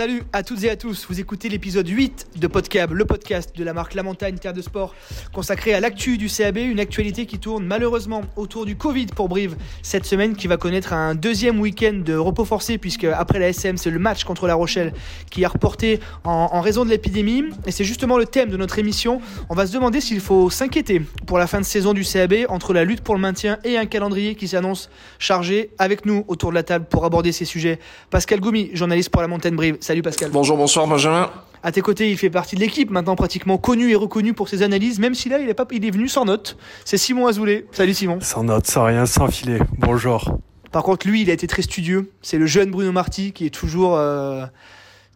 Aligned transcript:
Salut 0.00 0.22
à 0.32 0.42
toutes 0.42 0.64
et 0.64 0.70
à 0.70 0.76
tous, 0.76 1.04
vous 1.10 1.20
écoutez 1.20 1.50
l'épisode 1.50 1.86
8 1.86 2.28
de 2.36 2.46
Podcab, 2.46 2.92
le 2.92 3.04
podcast 3.04 3.54
de 3.54 3.62
la 3.62 3.74
marque 3.74 3.92
La 3.92 4.02
Montagne 4.02 4.38
Terre 4.38 4.54
de 4.54 4.62
Sport, 4.62 4.94
consacré 5.30 5.74
à 5.74 5.80
l'actu 5.80 6.16
du 6.16 6.28
CAB, 6.28 6.56
une 6.56 6.80
actualité 6.80 7.26
qui 7.26 7.38
tourne 7.38 7.66
malheureusement 7.66 8.22
autour 8.36 8.64
du 8.64 8.76
Covid 8.76 9.08
pour 9.14 9.28
Brive 9.28 9.56
cette 9.82 10.06
semaine, 10.06 10.36
qui 10.36 10.46
va 10.46 10.56
connaître 10.56 10.94
un 10.94 11.14
deuxième 11.14 11.60
week-end 11.60 12.00
de 12.02 12.14
repos 12.14 12.46
forcé, 12.46 12.78
puisque 12.78 13.04
après 13.04 13.38
la 13.38 13.50
SM, 13.50 13.76
c'est 13.76 13.90
le 13.90 13.98
match 13.98 14.24
contre 14.24 14.46
La 14.46 14.54
Rochelle 14.54 14.94
qui 15.30 15.42
est 15.42 15.46
reporté 15.46 16.00
en, 16.24 16.48
en 16.50 16.62
raison 16.62 16.86
de 16.86 16.88
l'épidémie, 16.88 17.44
et 17.66 17.70
c'est 17.70 17.84
justement 17.84 18.16
le 18.16 18.24
thème 18.24 18.48
de 18.48 18.56
notre 18.56 18.78
émission. 18.78 19.20
On 19.50 19.54
va 19.54 19.66
se 19.66 19.74
demander 19.74 20.00
s'il 20.00 20.20
faut 20.20 20.48
s'inquiéter 20.48 21.02
pour 21.26 21.36
la 21.36 21.46
fin 21.46 21.60
de 21.60 21.66
saison 21.66 21.92
du 21.92 22.04
CAB, 22.04 22.46
entre 22.48 22.72
la 22.72 22.84
lutte 22.84 23.02
pour 23.02 23.16
le 23.16 23.20
maintien 23.20 23.58
et 23.64 23.76
un 23.76 23.84
calendrier 23.84 24.34
qui 24.34 24.48
s'annonce 24.48 24.88
chargé. 25.18 25.72
Avec 25.78 26.06
nous 26.06 26.24
autour 26.26 26.48
de 26.48 26.54
la 26.54 26.62
table 26.62 26.86
pour 26.88 27.04
aborder 27.04 27.32
ces 27.32 27.44
sujets, 27.44 27.78
Pascal 28.08 28.40
Goumi, 28.40 28.70
journaliste 28.72 29.10
pour 29.10 29.20
La 29.20 29.28
Montagne 29.28 29.56
Brive. 29.56 29.76
Salut 29.90 30.02
Pascal. 30.02 30.30
Bonjour, 30.30 30.56
bonsoir 30.56 30.86
Benjamin. 30.86 31.32
À 31.64 31.72
tes 31.72 31.80
côtés, 31.80 32.12
il 32.12 32.16
fait 32.16 32.30
partie 32.30 32.54
de 32.54 32.60
l'équipe, 32.60 32.92
maintenant 32.92 33.16
pratiquement 33.16 33.58
connu 33.58 33.90
et 33.90 33.96
reconnu 33.96 34.34
pour 34.34 34.48
ses 34.48 34.62
analyses, 34.62 35.00
même 35.00 35.16
si 35.16 35.28
là, 35.28 35.40
il 35.40 35.48
est, 35.48 35.54
pas, 35.54 35.66
il 35.72 35.84
est 35.84 35.90
venu 35.90 36.06
sans 36.06 36.24
note. 36.24 36.56
C'est 36.84 36.96
Simon 36.96 37.26
Azoulay. 37.26 37.66
Salut 37.72 37.92
Simon. 37.92 38.20
Sans 38.20 38.44
note, 38.44 38.68
sans 38.68 38.84
rien, 38.84 39.04
sans 39.04 39.26
filet. 39.26 39.58
Bonjour. 39.78 40.38
Par 40.70 40.84
contre, 40.84 41.08
lui, 41.08 41.22
il 41.22 41.30
a 41.30 41.32
été 41.32 41.48
très 41.48 41.62
studieux. 41.62 42.12
C'est 42.22 42.38
le 42.38 42.46
jeune 42.46 42.70
Bruno 42.70 42.92
Marty 42.92 43.32
qui 43.32 43.46
est 43.46 43.50
toujours 43.50 43.96
euh, 43.96 44.46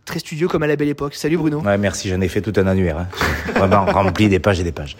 très 0.05 0.19
studieux 0.19 0.49
comme 0.49 0.63
à 0.63 0.67
la 0.67 0.77
belle 0.77 0.89
époque. 0.89 1.15
Salut 1.15 1.37
Bruno. 1.37 1.61
Ouais, 1.61 1.79
merci, 1.79 2.09
j'en 2.09 2.21
ai 2.21 2.29
fait 2.29 2.41
tout 2.41 2.53
un 2.57 2.67
annuaire. 2.67 2.99
Hein. 2.99 3.09
Vraiment 3.55 3.85
rempli 3.87 4.29
des 4.29 4.39
pages 4.39 4.61
et 4.61 4.65
des 4.65 4.73
pages. 4.73 4.97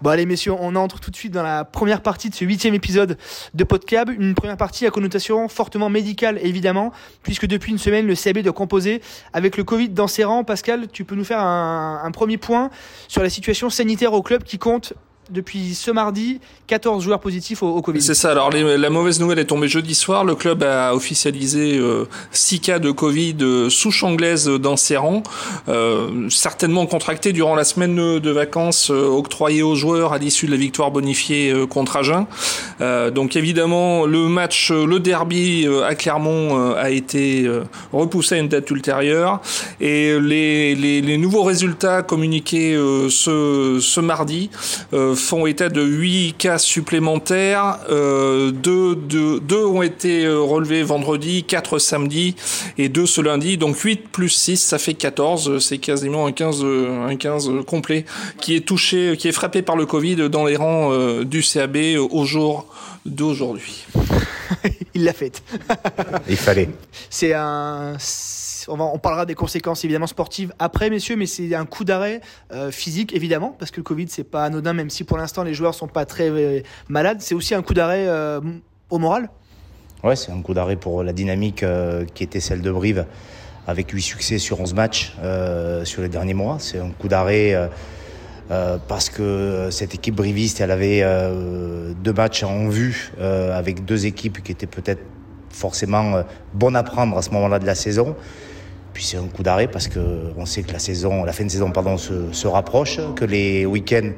Bon 0.00 0.10
allez 0.10 0.26
messieurs, 0.26 0.52
on 0.58 0.74
entre 0.74 0.98
tout 0.98 1.10
de 1.10 1.16
suite 1.16 1.32
dans 1.32 1.42
la 1.42 1.64
première 1.64 2.00
partie 2.00 2.28
de 2.28 2.34
ce 2.34 2.44
huitième 2.44 2.74
épisode 2.74 3.16
de 3.54 3.64
Podcab. 3.64 4.10
Une 4.10 4.34
première 4.34 4.56
partie 4.56 4.86
à 4.86 4.90
connotation 4.90 5.48
fortement 5.48 5.88
médicale 5.88 6.38
évidemment, 6.42 6.92
puisque 7.22 7.46
depuis 7.46 7.72
une 7.72 7.78
semaine 7.78 8.06
le 8.06 8.14
CAB 8.14 8.38
doit 8.38 8.52
composer 8.52 9.00
avec 9.32 9.56
le 9.56 9.64
Covid 9.64 9.90
dans 9.90 10.08
ses 10.08 10.24
rangs. 10.24 10.44
Pascal, 10.44 10.88
tu 10.92 11.04
peux 11.04 11.14
nous 11.14 11.24
faire 11.24 11.40
un, 11.40 12.00
un 12.02 12.10
premier 12.10 12.36
point 12.36 12.70
sur 13.08 13.22
la 13.22 13.30
situation 13.30 13.70
sanitaire 13.70 14.12
au 14.12 14.22
club 14.22 14.42
qui 14.42 14.58
compte 14.58 14.94
depuis 15.30 15.74
ce 15.74 15.90
mardi 15.90 16.40
14 16.66 17.02
joueurs 17.02 17.20
positifs 17.20 17.62
au, 17.62 17.80
Covid. 17.82 18.00
C'est 18.00 18.14
ça. 18.14 18.30
Alors 18.30 18.50
la 18.50 18.90
mauvaise 18.90 19.20
nouvelle 19.20 19.38
est 19.38 19.46
tombée 19.46 19.68
jeudi 19.68 19.94
soir. 19.94 20.24
Le 20.24 20.34
club 20.34 20.62
a 20.62 20.94
officialisé 20.94 21.78
euh, 21.78 22.08
6 22.30 22.60
cas 22.60 22.78
de 22.78 22.90
Covid 22.90 23.36
euh, 23.40 23.70
souche 23.70 24.02
anglaise 24.04 24.48
dans 24.48 24.76
ses 24.76 24.96
rangs, 24.96 25.22
euh, 25.68 26.28
certainement 26.30 26.86
contractés 26.86 27.32
durant 27.32 27.54
la 27.54 27.64
semaine 27.64 28.18
de 28.18 28.30
vacances 28.30 28.90
euh, 28.90 29.06
octroyée 29.06 29.62
aux 29.62 29.74
joueurs 29.74 30.12
à 30.12 30.18
l'issue 30.18 30.46
de 30.46 30.52
la 30.52 30.56
victoire 30.56 30.90
bonifiée 30.90 31.50
euh, 31.50 31.66
contre 31.66 31.96
Agen. 31.96 32.26
donc 33.14 33.36
évidemment, 33.36 34.06
le 34.06 34.28
match, 34.28 34.70
le 34.70 34.98
derby 34.98 35.66
à 35.86 35.94
Clermont 35.94 36.74
a 36.74 36.90
été 36.90 37.48
repoussé 37.92 38.36
à 38.36 38.38
une 38.38 38.48
date 38.48 38.70
ultérieure 38.70 39.40
et 39.80 40.18
les, 40.20 41.18
nouveaux 41.18 41.42
résultats 41.42 42.02
communiqués 42.02 42.74
ce 43.08 44.00
mardi 44.00 44.50
font 45.14 45.46
état 45.46 45.68
de 45.68 45.82
8 45.82 46.34
cas 46.38 46.58
supplémentaires. 46.58 47.78
Euh, 47.90 48.50
deux, 48.50 48.94
deux, 48.94 49.40
deux, 49.40 49.64
ont 49.64 49.82
été 49.82 50.28
relevés 50.28 50.82
vendredi, 50.82 51.44
4 51.44 51.78
samedi 51.78 52.34
et 52.78 52.88
2 52.88 53.06
ce 53.06 53.20
lundi. 53.20 53.56
Donc 53.58 53.78
8 53.78 54.08
plus 54.08 54.28
6, 54.28 54.56
ça 54.56 54.78
fait 54.78 54.94
14. 54.94 55.58
C'est 55.58 55.78
quasiment 55.78 56.26
un 56.26 56.32
15, 56.32 56.64
un 56.64 57.16
15 57.16 57.50
complet 57.66 58.04
qui 58.40 58.54
est 58.56 58.66
touché, 58.66 59.16
qui 59.18 59.28
est 59.28 59.32
frappé 59.32 59.62
par 59.62 59.76
le 59.76 59.86
Covid 59.86 60.28
dans 60.28 60.44
les 60.44 60.56
rangs 60.56 60.92
euh, 60.92 61.24
du 61.24 61.42
CAB 61.42 61.76
au 62.10 62.24
jour 62.24 62.66
d'aujourd'hui. 63.06 63.84
Il 64.94 65.04
l'a 65.04 65.12
fait. 65.12 65.42
Il 66.28 66.36
fallait. 66.36 66.68
C'est 67.10 67.32
un 67.32 67.96
on, 68.68 68.98
parlera 68.98 69.26
des 69.26 69.34
conséquences 69.34 69.84
évidemment 69.84 70.06
sportives 70.06 70.52
après, 70.58 70.90
messieurs, 70.90 71.16
mais 71.16 71.26
c'est 71.26 71.54
un 71.54 71.64
coup 71.64 71.84
d'arrêt 71.84 72.20
euh, 72.52 72.70
physique 72.70 73.14
évidemment, 73.14 73.54
parce 73.58 73.70
que 73.70 73.78
le 73.78 73.84
Covid 73.84 74.06
c'est 74.08 74.24
pas 74.24 74.44
anodin, 74.44 74.72
même 74.72 74.90
si 74.90 75.04
pour 75.04 75.18
l'instant 75.18 75.42
les 75.42 75.54
joueurs 75.54 75.74
sont 75.74 75.88
pas 75.88 76.04
très 76.04 76.30
euh, 76.30 76.60
malades. 76.88 77.18
C'est 77.20 77.34
aussi 77.34 77.54
un 77.54 77.62
coup 77.62 77.74
d'arrêt 77.74 78.06
euh, 78.06 78.40
au 78.90 78.98
moral? 78.98 79.30
Ouais, 80.02 80.16
c'est 80.16 80.32
un 80.32 80.40
coup 80.42 80.54
d'arrêt 80.54 80.76
pour 80.76 81.02
la 81.02 81.12
dynamique 81.12 81.64
qui 82.14 82.24
était 82.24 82.40
celle 82.40 82.60
de 82.60 82.70
Brive, 82.72 83.06
avec 83.68 83.90
8 83.90 84.02
succès 84.02 84.38
sur 84.38 84.60
11 84.60 84.74
matchs 84.74 85.14
sur 85.84 86.02
les 86.02 86.08
derniers 86.08 86.34
mois. 86.34 86.56
C'est 86.58 86.80
un 86.80 86.90
coup 86.90 87.06
d'arrêt. 87.06 87.54
parce 88.48 89.10
que 89.10 89.68
cette 89.70 89.94
équipe 89.94 90.16
briviste, 90.16 90.60
elle 90.60 90.72
avait 90.72 91.04
deux 92.02 92.12
matchs 92.12 92.42
en 92.42 92.66
vue 92.66 93.12
avec 93.20 93.84
deux 93.84 94.04
équipes 94.06 94.42
qui 94.42 94.50
étaient 94.50 94.66
peut-être 94.66 95.04
forcément 95.52 96.24
bonnes 96.52 96.76
à 96.76 96.82
prendre 96.82 97.16
à 97.16 97.22
ce 97.22 97.30
moment-là 97.30 97.58
de 97.58 97.66
la 97.66 97.74
saison. 97.74 98.16
Puis 98.92 99.04
c'est 99.04 99.16
un 99.16 99.26
coup 99.26 99.42
d'arrêt 99.42 99.68
parce 99.68 99.88
que 99.88 100.32
on 100.36 100.44
sait 100.44 100.62
que 100.62 100.72
la 100.72 100.78
saison, 100.78 101.24
la 101.24 101.32
fin 101.32 101.44
de 101.44 101.50
saison 101.50 101.70
pardon, 101.70 101.96
se, 101.96 102.32
se 102.32 102.46
rapproche, 102.46 103.00
que 103.16 103.24
les 103.24 103.64
week-ends 103.64 104.10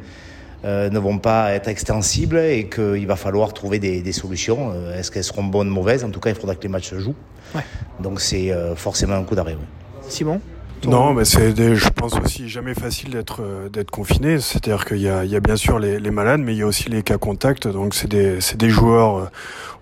euh, 0.64 0.90
ne 0.90 0.98
vont 0.98 1.18
pas 1.18 1.52
être 1.52 1.68
extensibles 1.68 2.38
et 2.38 2.68
qu'il 2.68 3.06
va 3.06 3.16
falloir 3.16 3.52
trouver 3.52 3.78
des, 3.78 4.00
des 4.00 4.12
solutions. 4.12 4.72
Euh, 4.74 4.98
Est-ce 4.98 5.10
qu'elles 5.10 5.22
seront 5.22 5.44
bonnes, 5.44 5.68
mauvaises? 5.68 6.02
En 6.02 6.10
tout 6.10 6.20
cas, 6.20 6.30
il 6.30 6.36
faudra 6.36 6.54
que 6.56 6.62
les 6.62 6.68
matchs 6.68 6.90
se 6.90 6.98
jouent. 6.98 7.14
Ouais. 7.54 7.62
Donc 8.00 8.20
c'est 8.20 8.50
euh, 8.50 8.74
forcément 8.74 9.14
un 9.14 9.22
coup 9.22 9.34
d'arrêt. 9.36 9.56
Oui. 9.58 9.66
Simon? 10.08 10.40
Non, 10.86 11.14
mais 11.14 11.24
c'est, 11.24 11.74
je 11.74 11.88
pense 11.90 12.14
aussi 12.20 12.48
jamais 12.48 12.74
facile 12.74 13.10
d'être 13.10 13.42
d'être 13.72 13.90
confiné. 13.90 14.40
C'est-à-dire 14.40 14.84
qu'il 14.84 15.00
y 15.00 15.08
a, 15.08 15.24
il 15.24 15.30
y 15.30 15.36
a 15.36 15.40
bien 15.40 15.56
sûr 15.56 15.78
les, 15.78 15.98
les, 15.98 16.10
malades, 16.10 16.40
mais 16.40 16.54
il 16.54 16.58
y 16.58 16.62
a 16.62 16.66
aussi 16.66 16.88
les 16.88 17.02
cas 17.02 17.18
contacts. 17.18 17.66
Donc 17.68 17.94
c'est 17.94 18.08
des, 18.08 18.40
c'est 18.40 18.56
des 18.56 18.70
joueurs 18.70 19.30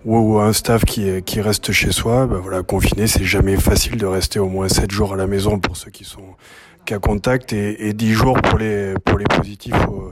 ou, 0.05 0.17
ou, 0.17 0.39
un 0.39 0.53
staff 0.53 0.85
qui, 0.85 1.21
qui 1.23 1.41
reste 1.41 1.71
chez 1.71 1.91
soi. 1.91 2.27
Ben 2.27 2.37
voilà, 2.37 2.63
confiné, 2.63 3.07
c'est 3.07 3.23
jamais 3.23 3.57
facile 3.57 3.97
de 3.97 4.05
rester 4.05 4.39
au 4.39 4.47
moins 4.47 4.67
7 4.69 4.91
jours 4.91 5.13
à 5.13 5.17
la 5.17 5.27
maison 5.27 5.59
pour 5.59 5.77
ceux 5.77 5.91
qui 5.91 6.03
sont 6.03 6.35
cas 6.85 6.99
contacts 6.99 7.53
et, 7.53 7.87
et 7.87 7.93
10 7.93 8.13
jours 8.13 8.41
pour 8.41 8.59
les 8.59 8.93
pour 9.05 9.17
les 9.17 9.25
positifs 9.25 9.87
au, 9.87 10.11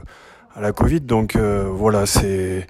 à 0.54 0.60
la 0.60 0.72
Covid. 0.72 1.00
Donc 1.00 1.36
euh, 1.36 1.68
voilà, 1.70 2.06
c'est 2.06 2.66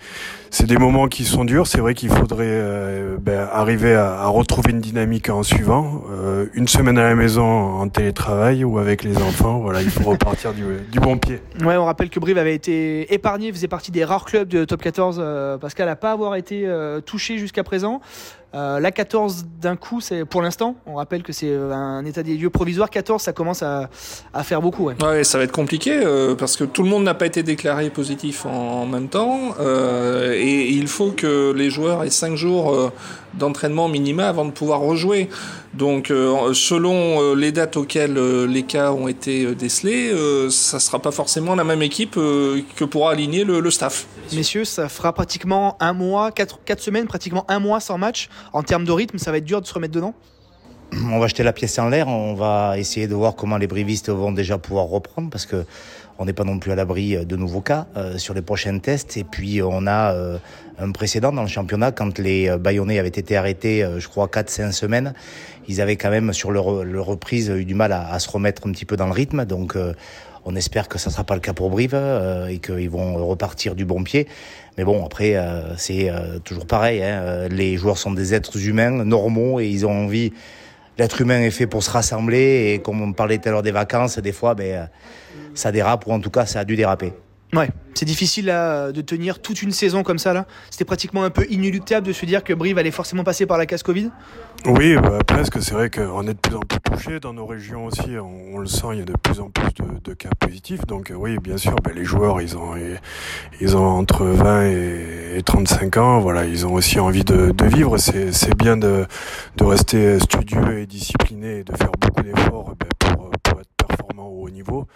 c'est 0.53 0.67
des 0.67 0.77
moments 0.77 1.09
qui 1.09 1.25
sont 1.25 1.47
durs. 1.47 1.67
C'est 1.67 1.81
vrai 1.81 1.95
qu'il 1.95 2.11
faudrait 2.11 2.45
euh, 2.47 3.17
ben, 3.19 3.49
arriver 3.51 3.95
à, 3.95 4.21
à, 4.21 4.27
retrouver 4.27 4.73
une 4.73 4.81
dynamique 4.81 5.31
en 5.31 5.43
suivant. 5.43 6.05
Euh, 6.11 6.47
une 6.53 6.69
semaine 6.69 6.99
à 6.99 7.05
la 7.05 7.15
maison 7.15 7.43
en 7.43 7.89
télétravail 7.89 8.63
ou 8.63 8.79
avec 8.79 9.03
les 9.03 9.17
enfants. 9.17 9.61
Voilà, 9.61 9.81
il 9.81 9.91
faut 9.91 10.11
repartir 10.11 10.53
du, 10.53 10.63
du, 10.91 11.01
bon 11.01 11.17
pied. 11.17 11.41
Ouais, 11.65 11.77
on 11.79 11.87
rappelle 11.87 12.11
que 12.11 12.21
Brive 12.21 12.37
avait 12.37 12.55
été 12.55 13.13
épargné, 13.15 13.51
faisait 13.51 13.67
partie 13.67 13.91
des 13.91 14.05
rares 14.05 14.27
clubs 14.27 14.49
de 14.49 14.67
top 14.67 14.83
14. 14.83 15.17
Euh, 15.19 15.57
Pascal 15.57 15.87
n'a 15.87 15.97
pas 15.97 16.13
avoir 16.13 16.35
été 16.35 16.67
euh, 16.67 17.01
touché 17.01 17.39
jusqu'à 17.39 17.65
présent. 17.65 18.03
Euh, 18.55 18.81
la 18.81 18.91
14 18.91 19.47
d'un 19.61 19.77
coup, 19.77 20.01
c'est 20.01 20.25
pour 20.25 20.43
l'instant. 20.43 20.77
On 20.87 20.95
rappelle 20.95 21.23
que 21.23 21.33
c'est 21.33 21.55
un 21.55 22.05
état 22.05 22.23
des 22.23 22.37
lieux 22.37 22.51
provisoire. 22.51 22.91
14, 22.91 23.23
ça 23.23 23.33
commence 23.33 23.63
à, 23.63 23.89
à 24.35 24.45
faire 24.45 24.61
beaucoup. 24.61 24.85
Ouais. 24.85 24.95
ouais. 25.03 25.25
ça 25.25 25.39
va 25.39 25.45
être 25.45 25.53
compliqué 25.53 25.93
euh, 25.93 26.35
parce 26.35 26.57
que 26.57 26.65
tout 26.65 26.83
le 26.83 26.89
monde 26.89 27.05
n'a 27.05 27.15
pas 27.15 27.27
été 27.27 27.43
déclaré 27.43 27.89
positif 27.91 28.45
en, 28.47 28.83
en 28.83 28.87
même 28.87 29.09
temps. 29.09 29.55
Euh, 29.61 30.35
et 30.35 30.69
il 30.69 30.89
faut 30.89 31.13
que 31.13 31.53
les 31.53 31.71
joueurs 31.71 32.05
aient 32.05 32.11
5 32.11 32.37
jours 32.37 32.73
euh, 32.73 32.91
d'entraînement 33.35 33.89
minima 33.89 34.29
avant 34.29 34.45
de 34.45 34.51
pouvoir 34.51 34.81
rejouer. 34.81 35.29
Donc, 35.75 36.11
euh, 36.11 36.53
selon 36.53 37.35
les 37.35 37.51
dates 37.51 37.79
auxquelles 37.79 38.19
les 38.45 38.63
cas 38.63 38.93
ont 38.93 39.09
été 39.09 39.55
décelés, 39.55 40.13
ça 40.51 40.79
sera 40.79 40.99
pas 40.99 41.13
forcément 41.13 41.55
la 41.55 41.65
même 41.65 41.81
équipe 41.81 42.15
que 42.15 42.85
pourra 42.85 43.13
aligner 43.13 43.45
le, 43.45 43.61
le, 43.61 43.71
staff. 43.71 44.07
Messieurs, 44.35 44.67
ça 44.67 44.91
fera 44.91 45.15
pratiquement 45.15 45.79
un 45.81 45.95
mois, 45.95 46.31
4, 46.31 46.61
4 46.67 46.81
semaines, 46.81 47.07
pratiquement 47.07 47.47
un 47.49 47.59
mois 47.59 47.81
sans 47.81 47.97
match. 47.97 48.29
En 48.53 48.63
termes 48.63 48.85
de 48.85 48.93
rythme, 48.93 49.19
ça 49.19 49.31
va 49.31 49.39
être 49.39 49.45
dur 49.45 49.61
de 49.61 49.67
se 49.67 49.75
remettre 49.75 49.95
dedans? 49.95 50.15
On 51.11 51.19
va 51.19 51.27
jeter 51.27 51.43
la 51.43 51.55
pièce 51.55 51.79
en 51.79 51.89
l'air, 51.89 52.07
on 52.07 52.35
va 52.35 52.79
essayer 52.79 53.07
de 53.07 53.15
voir 53.15 53.35
comment 53.35 53.57
les 53.57 53.67
brivistes 53.67 54.11
vont 54.11 54.31
déjà 54.31 54.59
pouvoir 54.59 54.87
reprendre 54.87 55.31
parce 55.31 55.47
que 55.47 55.65
on 56.19 56.27
n'est 56.27 56.35
pas 56.35 56.45
non 56.45 56.59
plus 56.59 56.71
à 56.71 56.75
l'abri 56.75 57.25
de 57.25 57.37
nouveaux 57.37 57.63
cas 57.63 57.87
euh, 57.97 58.19
sur 58.19 58.35
les 58.35 58.43
prochains 58.43 58.79
tests. 58.79 59.17
Et 59.17 59.25
puis 59.25 59.63
on 59.63 59.87
a 59.87 60.13
euh, 60.13 60.39
un 60.79 60.91
précédent 60.93 61.33
dans 61.33 61.43
le 61.43 61.49
championnat 61.49 61.93
quand 61.93 62.19
les 62.19 62.57
Bayonnais 62.59 62.99
avaient 62.99 63.09
été 63.09 63.37
arrêtés, 63.37 63.83
euh, 63.83 63.99
je 63.99 64.09
crois 64.09 64.27
4-5 64.27 64.73
semaines. 64.73 65.15
Ils 65.69 65.81
avaient 65.81 65.97
quand 65.97 66.11
même 66.11 66.33
sur 66.33 66.51
leur, 66.51 66.67
reprise 66.67 67.49
eu 67.49 67.65
du 67.65 67.75
mal 67.75 67.93
à, 67.93 68.13
à, 68.13 68.19
se 68.19 68.31
remettre 68.31 68.67
un 68.67 68.73
petit 68.73 68.85
peu 68.85 68.97
dans 68.97 69.07
le 69.07 69.13
rythme. 69.13 69.45
Donc 69.45 69.77
euh, 69.77 69.95
on 70.45 70.57
espère 70.57 70.89
que 70.89 70.99
ça 70.99 71.11
ne 71.11 71.13
sera 71.13 71.25
pas 71.25 71.35
le 71.35 71.41
cas 71.41 71.53
pour 71.53 71.71
Brive 71.71 71.95
euh, 71.95 72.47
et 72.47 72.59
qu'ils 72.59 72.91
vont 72.91 73.27
repartir 73.27 73.75
du 73.75 73.85
bon 73.85 74.03
pied. 74.03 74.27
Mais 74.77 74.85
bon, 74.85 75.05
après, 75.05 75.37
euh, 75.37 75.77
c'est 75.77 76.11
euh, 76.11 76.39
toujours 76.39 76.67
pareil. 76.67 77.03
Hein. 77.03 77.49
Les 77.49 77.77
joueurs 77.77 77.99
sont 77.99 78.13
des 78.13 78.35
êtres 78.35 78.67
humains 78.67 79.05
normaux 79.05 79.61
et 79.61 79.69
ils 79.69 79.87
ont 79.87 80.05
envie. 80.05 80.33
L'être 80.99 81.21
humain 81.21 81.41
est 81.41 81.51
fait 81.51 81.67
pour 81.67 81.83
se 81.83 81.91
rassembler 81.91 82.73
et 82.75 82.79
comme 82.81 83.01
on 83.01 83.13
parlait 83.13 83.39
tout 83.39 83.49
à 83.49 83.53
l'heure 83.53 83.63
des 83.63 83.71
vacances, 83.71 84.19
des 84.19 84.33
fois, 84.33 84.55
ben, 84.55 84.89
ça 85.55 85.73
dérape 85.73 86.07
ou 86.07 86.13
en 86.13 86.21
tout 86.21 86.31
cas, 86.31 86.45
ça 86.45 86.61
a 86.61 86.65
dû 86.65 86.77
déraper. 86.77 87.13
Ouais, 87.55 87.69
c'est 87.93 88.07
difficile 88.07 88.47
là, 88.47 88.93
de 88.93 89.01
tenir 89.03 89.41
toute 89.41 89.63
une 89.63 89.73
saison 89.73 90.03
comme 90.03 90.19
ça 90.19 90.33
là. 90.33 90.47
C'était 90.71 90.87
pratiquement 90.87 91.23
un 91.23 91.31
peu 91.31 91.47
inéluctable 91.51 92.07
de 92.07 92.13
se 92.13 92.25
dire 92.25 92.43
que 92.43 92.55
Brive 92.55 92.79
allait 92.79 92.91
forcément 92.91 93.25
passer 93.25 93.45
par 93.45 93.59
la 93.59 93.67
case 93.67 93.83
Covid. 93.83 94.11
Oui, 94.65 94.97
bah, 94.97 95.19
presque. 95.27 95.61
C'est 95.61 95.75
vrai 95.75 95.91
qu'on 95.91 96.23
est 96.23 96.35
de 96.35 96.39
plus 96.39 96.57
en 96.57 96.61
plus 96.61 96.81
touché 96.81 97.21
dans 97.21 97.35
nos 97.35 97.45
régions 97.45 97.87
aussi. 97.87 98.17
On, 98.19 98.59
le 98.59 98.67
sent, 98.67 98.87
il 98.93 98.99
y 99.01 99.03
a 99.03 99.05
de 99.05 99.13
plus 99.13 99.41
en 99.41 99.51
plus 99.51 99.69
de, 100.03 100.15
cas 100.15 100.31
positifs. 100.41 100.87
Donc 100.87 101.11
euh, 101.11 101.15
oui, 101.15 101.37
bien 101.39 101.59
sûr, 101.59 101.75
bah, 101.85 101.91
les 101.95 102.05
joueurs, 102.05 102.41
ils 102.41 102.57
ont 102.57 102.75
ils 103.61 103.77
ont 103.77 103.87
entre 103.87 104.25
20 104.25 104.67
et 104.67 105.23
et, 105.35 105.43
35 105.43 105.97
ans, 105.97 106.21
voilà, 106.21 106.45
ils 106.45 106.67
ont 106.67 106.75
aussi 106.75 107.01
envie 107.01 107.25
de, 107.25 107.53
vivre. 107.65 107.97
C'est 107.99 108.57
bien 108.57 108.77
de, 108.77 109.07
de 109.57 109.65
rester 109.65 110.19
studieux 110.21 110.79
et 110.79 110.87
discipliné 110.87 111.59
et 111.59 111.65
de 111.65 111.75
faire 111.77 111.91
beaucoup 111.99 112.23
d'efforts 112.23 112.75
ben, 112.79 112.89
pour, 112.99 113.31
au 114.19 114.45
haut 114.45 114.51
niveau. 114.51 114.87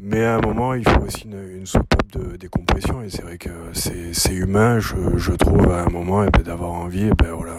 Mais 0.00 0.24
à 0.24 0.36
un 0.36 0.40
moment, 0.40 0.74
il 0.74 0.88
faut 0.88 1.02
aussi 1.02 1.24
une, 1.24 1.58
une 1.58 1.66
soupape 1.66 2.10
de 2.12 2.36
décompression 2.36 3.02
et 3.02 3.10
c'est 3.10 3.22
vrai 3.22 3.36
que 3.36 3.50
c'est 3.72 4.32
humain, 4.32 4.80
je, 4.80 4.94
je, 5.16 5.32
trouve, 5.32 5.70
à 5.70 5.82
un 5.82 5.90
moment, 5.90 6.24
ben, 6.24 6.42
d'avoir 6.42 6.72
envie. 6.72 7.10
Ben, 7.18 7.32
voilà, 7.32 7.54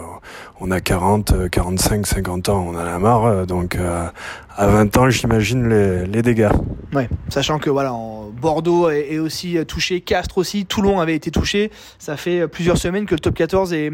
on 0.59 0.71
a 0.71 0.81
40, 0.81 1.49
45, 1.49 2.05
50 2.05 2.49
ans, 2.49 2.65
on 2.67 2.75
a 2.75 2.99
marre. 2.99 3.45
Donc 3.45 3.75
euh, 3.75 4.07
à 4.55 4.67
20 4.67 4.97
ans, 4.97 5.09
j'imagine 5.09 5.69
les, 5.69 6.05
les, 6.05 6.21
dégâts. 6.21 6.49
Ouais, 6.93 7.07
sachant 7.29 7.59
que 7.59 7.69
voilà, 7.69 7.93
Bordeaux 8.41 8.89
est, 8.89 9.19
aussi 9.19 9.57
touché, 9.65 10.01
Castres 10.01 10.37
aussi, 10.37 10.65
Toulon 10.65 10.99
avait 10.99 11.15
été 11.15 11.31
touché. 11.31 11.71
Ça 11.99 12.17
fait 12.17 12.47
plusieurs 12.47 12.77
semaines 12.77 13.05
que 13.05 13.15
le 13.15 13.19
top 13.19 13.35
14 13.35 13.73
est, 13.73 13.91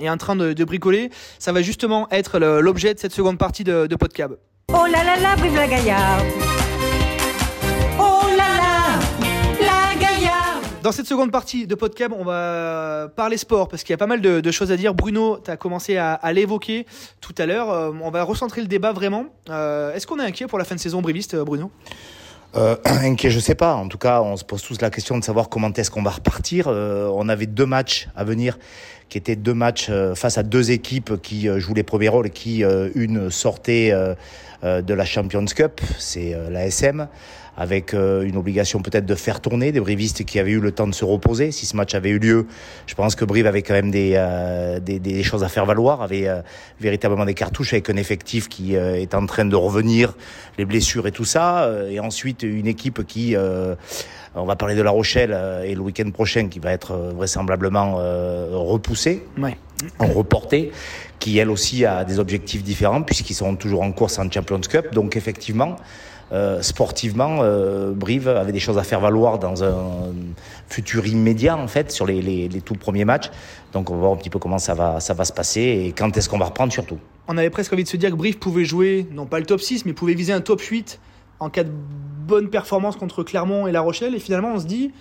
est 0.00 0.08
en 0.08 0.16
train 0.16 0.36
de, 0.36 0.52
de, 0.52 0.64
bricoler. 0.64 1.10
Ça 1.38 1.52
va 1.52 1.62
justement 1.62 2.08
être 2.10 2.38
l'objet 2.38 2.94
de 2.94 2.98
cette 2.98 3.12
seconde 3.12 3.38
partie 3.38 3.64
de, 3.64 3.86
de 3.86 3.96
Podcab. 3.96 4.36
Oh 4.74 4.86
là 4.86 5.04
là 5.04 5.18
là, 5.20 5.36
vive 5.36 5.54
la 5.54 5.66
Gaillarde 5.66 6.26
Dans 10.82 10.90
cette 10.90 11.06
seconde 11.06 11.30
partie 11.30 11.66
de 11.68 11.74
Podcab, 11.76 12.12
on 12.12 12.24
va 12.24 13.08
parler 13.14 13.36
sport 13.36 13.68
parce 13.68 13.84
qu'il 13.84 13.92
y 13.92 13.94
a 13.94 13.98
pas 13.98 14.08
mal 14.08 14.20
de, 14.20 14.50
choses 14.50 14.72
à 14.72 14.76
dire. 14.76 14.94
Bruno, 14.94 15.38
tu 15.44 15.50
as 15.50 15.56
commencé 15.56 15.96
à, 15.96 16.32
l'évoquer 16.32 16.86
tout 17.20 17.34
à 17.38 17.46
l'heure. 17.46 17.70
Euh, 17.70 17.92
on 18.02 18.10
va 18.10 18.24
recentrer 18.24 18.62
le 18.62 18.66
débat 18.66 18.92
vraiment. 18.92 19.26
Euh, 19.48 19.94
est-ce 19.94 20.08
qu'on 20.08 20.18
est 20.18 20.24
inquiet 20.24 20.46
pour 20.46 20.58
la 20.58 20.64
fin 20.64 20.74
de 20.74 20.80
saison 20.80 21.00
briviste, 21.00 21.34
euh, 21.34 21.44
Bruno? 21.44 21.70
Euh, 22.56 22.74
inquiet, 22.84 23.30
je 23.30 23.38
sais 23.38 23.54
pas. 23.54 23.74
En 23.74 23.86
tout 23.86 23.98
cas, 23.98 24.22
on 24.22 24.36
se 24.36 24.44
pose 24.44 24.62
tous 24.62 24.80
la 24.80 24.90
question 24.90 25.16
de 25.18 25.22
savoir 25.22 25.48
comment 25.48 25.72
est-ce 25.72 25.90
qu'on 25.90 26.02
va 26.02 26.10
repartir. 26.10 26.66
on 26.66 27.28
avait 27.28 27.46
deux 27.46 27.66
matchs 27.66 28.08
à 28.16 28.24
venir, 28.24 28.58
qui 29.12 29.18
étaient 29.18 29.36
deux 29.36 29.52
matchs 29.52 29.90
face 30.14 30.38
à 30.38 30.42
deux 30.42 30.70
équipes 30.70 31.20
qui 31.20 31.46
jouent 31.60 31.74
les 31.74 31.82
premiers 31.82 32.08
rôles, 32.08 32.28
et 32.28 32.30
qui 32.30 32.64
une 32.94 33.30
sortait 33.30 33.92
de 34.62 34.94
la 34.94 35.04
Champions 35.04 35.44
Cup, 35.44 35.82
c'est 35.98 36.34
la 36.50 36.64
SM 36.66 37.08
avec 37.56 37.92
euh, 37.92 38.22
une 38.22 38.36
obligation 38.36 38.80
peut-être 38.80 39.04
de 39.04 39.14
faire 39.14 39.40
tourner 39.40 39.72
des 39.72 39.80
brivistes 39.80 40.24
qui 40.24 40.38
avaient 40.38 40.52
eu 40.52 40.60
le 40.60 40.72
temps 40.72 40.86
de 40.86 40.94
se 40.94 41.04
reposer. 41.04 41.52
Si 41.52 41.66
ce 41.66 41.76
match 41.76 41.94
avait 41.94 42.10
eu 42.10 42.18
lieu, 42.18 42.46
je 42.86 42.94
pense 42.94 43.14
que 43.14 43.24
Brive 43.24 43.46
avait 43.46 43.62
quand 43.62 43.74
même 43.74 43.90
des, 43.90 44.12
euh, 44.16 44.80
des, 44.80 44.98
des, 44.98 45.22
choses 45.22 45.44
à 45.44 45.48
faire 45.48 45.66
valoir, 45.66 46.02
avait 46.02 46.28
euh, 46.28 46.40
véritablement 46.80 47.24
des 47.24 47.34
cartouches 47.34 47.74
avec 47.74 47.90
un 47.90 47.96
effectif 47.96 48.48
qui 48.48 48.74
est 48.74 49.14
en 49.14 49.26
train 49.26 49.44
de 49.44 49.56
revenir, 49.56 50.14
les 50.58 50.64
blessures 50.64 51.06
et 51.06 51.12
tout 51.12 51.24
ça, 51.24 51.70
et 51.88 52.00
ensuite 52.00 52.42
une 52.42 52.66
équipe 52.66 53.06
qui 53.06 53.36
on 54.34 54.44
va 54.44 54.56
parler 54.56 54.74
de 54.74 54.82
La 54.82 54.90
Rochelle 54.90 55.36
et 55.64 55.74
le 55.74 55.80
week-end 55.80 56.10
prochain 56.10 56.48
qui 56.48 56.58
va 56.58 56.72
être 56.72 56.94
vraisemblablement 57.14 57.96
repoussé, 58.52 59.24
ouais. 59.38 59.56
reporté, 59.98 60.72
qui 61.18 61.38
elle 61.38 61.50
aussi 61.50 61.84
a 61.84 62.04
des 62.04 62.18
objectifs 62.18 62.62
différents 62.62 63.02
puisqu'ils 63.02 63.34
sont 63.34 63.56
toujours 63.56 63.82
en 63.82 63.92
course 63.92 64.18
en 64.18 64.30
Champions 64.30 64.60
Cup. 64.60 64.92
Donc 64.92 65.16
effectivement, 65.16 65.76
euh, 66.32 66.62
sportivement, 66.62 67.40
euh, 67.42 67.92
Brive 67.92 68.28
avait 68.28 68.52
des 68.52 68.60
choses 68.60 68.78
à 68.78 68.84
faire 68.84 69.00
valoir 69.00 69.38
dans 69.38 69.62
un 69.62 70.14
futur 70.68 71.06
immédiat 71.06 71.56
en 71.58 71.68
fait 71.68 71.92
sur 71.92 72.06
les, 72.06 72.22
les, 72.22 72.48
les, 72.48 72.60
tout 72.62 72.74
premiers 72.74 73.04
matchs. 73.04 73.30
Donc 73.74 73.90
on 73.90 73.94
va 73.94 74.00
voir 74.00 74.12
un 74.12 74.16
petit 74.16 74.30
peu 74.30 74.38
comment 74.38 74.58
ça 74.58 74.72
va, 74.72 74.98
ça 74.98 75.12
va 75.12 75.26
se 75.26 75.32
passer 75.32 75.60
et 75.60 75.92
quand 75.92 76.16
est-ce 76.16 76.30
qu'on 76.30 76.38
va 76.38 76.46
reprendre 76.46 76.72
surtout. 76.72 76.98
On 77.28 77.36
avait 77.36 77.50
presque 77.50 77.72
envie 77.74 77.84
de 77.84 77.88
se 77.88 77.98
dire 77.98 78.10
que 78.10 78.14
Brive 78.16 78.38
pouvait 78.38 78.64
jouer, 78.64 79.06
non 79.12 79.26
pas 79.26 79.40
le 79.40 79.46
top 79.46 79.60
6, 79.60 79.84
mais 79.84 79.92
pouvait 79.92 80.14
viser 80.14 80.32
un 80.32 80.40
top 80.40 80.60
8 80.62 80.98
en 81.42 81.50
cas 81.50 81.64
de 81.64 81.70
bonne 82.26 82.48
performance 82.48 82.96
contre 82.96 83.22
Clermont 83.22 83.66
et 83.66 83.72
La 83.72 83.80
Rochelle. 83.80 84.14
Et 84.14 84.18
finalement 84.18 84.52
on 84.54 84.60
se 84.60 84.66
dit, 84.66 84.92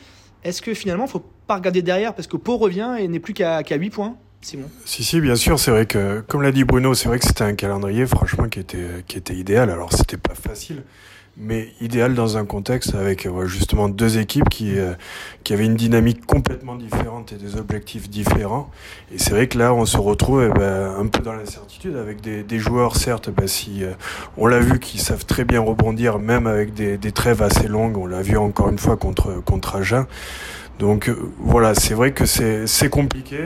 est-ce 0.44 0.62
que 0.62 0.74
finalement 0.74 1.06
il 1.06 1.12
faut 1.12 1.26
pas 1.48 1.56
regarder 1.56 1.82
derrière 1.82 2.14
parce 2.14 2.28
que 2.28 2.38
Pau 2.38 2.58
revient 2.58 2.96
et 3.00 3.08
n'est 3.08 3.20
plus 3.20 3.34
qu'à 3.34 3.64
qu 3.64 3.76
8 3.76 3.90
points 3.90 4.16
Simon? 4.42 4.70
Si, 4.86 5.04
si, 5.04 5.22
bien 5.22 5.36
sûr, 5.36 5.60
c'est 5.60 5.72
vrai 5.72 5.86
que, 5.86 6.22
comme 6.28 6.42
l'a 6.42 6.52
dit 6.52 6.64
Bruno, 6.64 6.96
c'est 6.96 7.08
vrai 7.08 7.20
que 7.20 7.26
c'était 7.26 7.44
un 7.44 7.54
calendrier, 7.54 8.08
franchement, 8.08 8.50
qui 8.50 8.60
était, 8.60 9.04
qui 9.08 9.18
était 9.20 9.36
idéal. 9.36 9.70
Alors, 9.70 9.94
c'était 9.94 10.18
pas 10.18 10.34
facile 10.34 10.84
mais 11.38 11.70
idéal 11.80 12.14
dans 12.14 12.38
un 12.38 12.46
contexte 12.46 12.94
avec 12.94 13.28
justement 13.46 13.90
deux 13.90 14.18
équipes 14.18 14.50
qui, 14.50 14.78
euh, 14.78 14.94
qui 15.44 15.54
avaient 15.54 15.66
une 15.66 15.76
dynamique 15.76 16.26
complètement 16.26 16.76
différente 16.76 17.32
et 17.32 17.36
des 17.36 17.56
objectifs 17.56 18.10
différents. 18.10 18.70
Et 19.14 19.18
c'est 19.18 19.32
vrai 19.32 19.48
que 19.48 19.58
là, 19.58 19.74
on 19.74 19.86
se 19.86 19.98
retrouve 19.98 20.50
eh 20.50 20.54
ben, 20.60 20.94
un 21.00 21.08
peu 21.08 21.22
dans 21.22 21.34
l'incertitude 21.34 21.96
avec 21.96 22.22
des, 22.22 22.44
des 22.44 22.60
joueurs, 22.60 22.96
certes, 22.96 23.30
ben, 23.30 23.48
si 23.48 23.84
euh, 23.84 23.94
on 24.38 24.48
l'a 24.48 24.60
vu, 24.60 24.80
qui 24.80 24.98
savent 24.98 25.26
très 25.26 25.46
bien 25.46 25.62
rebondir, 25.62 26.20
même 26.20 26.48
avec 26.48 26.74
des, 26.74 26.98
des 26.98 27.12
trêves 27.12 27.42
assez 27.42 27.68
longues. 27.68 27.98
On 27.98 28.06
l'a 28.06 28.22
vu 28.22 28.38
encore 28.38 28.70
une 28.70 28.80
fois 28.80 28.98
contre, 28.98 29.42
contre 29.44 29.78
Agen. 29.78 30.06
Donc 30.80 31.10
euh, 31.10 31.32
voilà, 31.40 31.76
c'est 31.76 31.94
vrai 31.94 32.12
que 32.12 32.26
c'est 32.26 32.90
compliqué. 32.90 33.40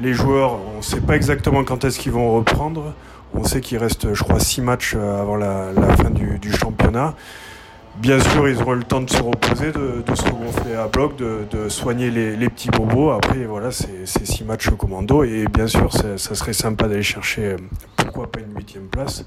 Les 0.00 0.14
joueurs, 0.14 0.58
on 0.74 0.78
ne 0.78 0.82
sait 0.82 1.00
pas 1.00 1.16
exactement 1.16 1.64
quand 1.64 1.84
est-ce 1.84 1.98
qu'ils 1.98 2.12
vont 2.12 2.34
reprendre. 2.34 2.94
On 3.34 3.44
sait 3.44 3.60
qu'il 3.60 3.78
reste, 3.78 4.14
je 4.14 4.22
crois, 4.22 4.38
six 4.38 4.60
matchs 4.60 4.94
euh, 4.96 5.20
avant 5.20 5.36
la, 5.36 5.72
fin 5.96 6.10
du, 6.10 6.52
championnat. 6.52 7.14
Bien 7.98 8.18
sûr, 8.18 8.48
ils 8.48 8.60
auront 8.60 8.72
le 8.72 8.82
temps 8.82 9.02
de 9.02 9.10
se 9.10 9.22
reposer, 9.22 9.70
de, 9.70 10.14
se 10.14 10.24
regonfler 10.24 10.74
à 10.74 10.88
bloc, 10.88 11.16
de, 11.16 11.68
soigner 11.68 12.10
les, 12.10 12.48
petits 12.48 12.70
bobos. 12.70 13.10
Après, 13.10 13.44
voilà, 13.44 13.70
c'est 13.70 14.06
six 14.06 14.44
matchs 14.44 14.70
commando. 14.70 15.22
Et 15.24 15.44
bien 15.46 15.66
sûr, 15.66 15.92
ça 15.92 16.34
serait 16.34 16.52
sympa 16.52 16.88
d'aller 16.88 17.02
chercher, 17.02 17.42
euh, 17.42 17.56
pourquoi 17.96 18.30
pas 18.30 18.40
une 18.40 18.56
huitième 18.56 18.86
place, 18.86 19.24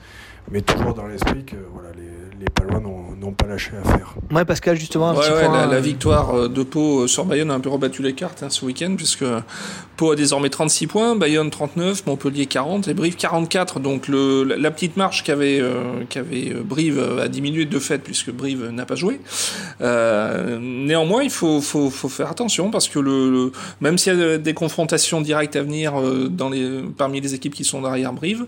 mais 0.51 0.61
toujours 0.61 0.93
dans 0.93 1.07
l'esprit 1.07 1.45
que 1.45 1.55
voilà, 1.73 1.89
les, 1.95 2.39
les 2.39 2.49
Palois 2.49 2.79
n'ont 2.79 3.31
pas 3.33 3.47
lâché 3.47 3.71
à 3.83 3.87
faire. 3.87 4.15
Ouais, 4.31 4.45
Pascal, 4.45 4.77
justement, 4.77 5.09
un 5.09 5.15
ouais, 5.15 5.21
petit 5.21 5.31
ouais, 5.31 5.45
point, 5.45 5.65
la, 5.65 5.67
la, 5.67 5.79
victoire 5.79 6.49
de 6.49 6.63
Pau 6.63 7.07
sur 7.07 7.25
Bayonne 7.25 7.51
a 7.51 7.53
un 7.53 7.59
peu 7.59 7.69
rebattu 7.69 8.01
les 8.01 8.13
cartes 8.13 8.43
hein, 8.43 8.49
ce 8.49 8.65
week-end, 8.65 8.93
puisque 8.95 9.25
Pau 9.97 10.11
a 10.11 10.15
désormais 10.15 10.49
36 10.49 10.87
points, 10.87 11.15
Bayonne 11.15 11.49
39, 11.49 12.05
Montpellier 12.05 12.45
40 12.45 12.87
et 12.87 12.93
Brive 12.93 13.15
44. 13.15 13.79
Donc 13.79 14.07
le, 14.07 14.43
la 14.43 14.71
petite 14.71 14.97
marche 14.97 15.23
qu'avait 15.23 15.59
euh, 15.59 16.03
qu'avait 16.09 16.53
Brive 16.53 17.19
a 17.21 17.27
diminué 17.27 17.65
de 17.65 17.79
fait, 17.79 17.99
puisque 17.99 18.31
Brive 18.31 18.54
n'a 18.55 18.85
pas 18.85 18.95
joué. 18.95 19.19
Euh, 19.81 20.57
néanmoins, 20.59 21.23
il 21.23 21.29
faut, 21.29 21.61
faire 21.61 22.29
attention, 22.29 22.71
parce 22.71 22.87
que 22.87 22.99
même 23.81 23.97
s'il 23.97 24.17
y 24.17 24.23
a 24.23 24.37
des 24.37 24.53
confrontations 24.53 25.21
directes 25.21 25.55
à 25.55 25.61
venir 25.61 25.93
les, 26.51 26.81
parmi 26.97 27.21
les 27.21 27.33
équipes 27.33 27.53
qui 27.53 27.63
sont 27.63 27.81
derrière 27.81 28.13
Brive, 28.13 28.45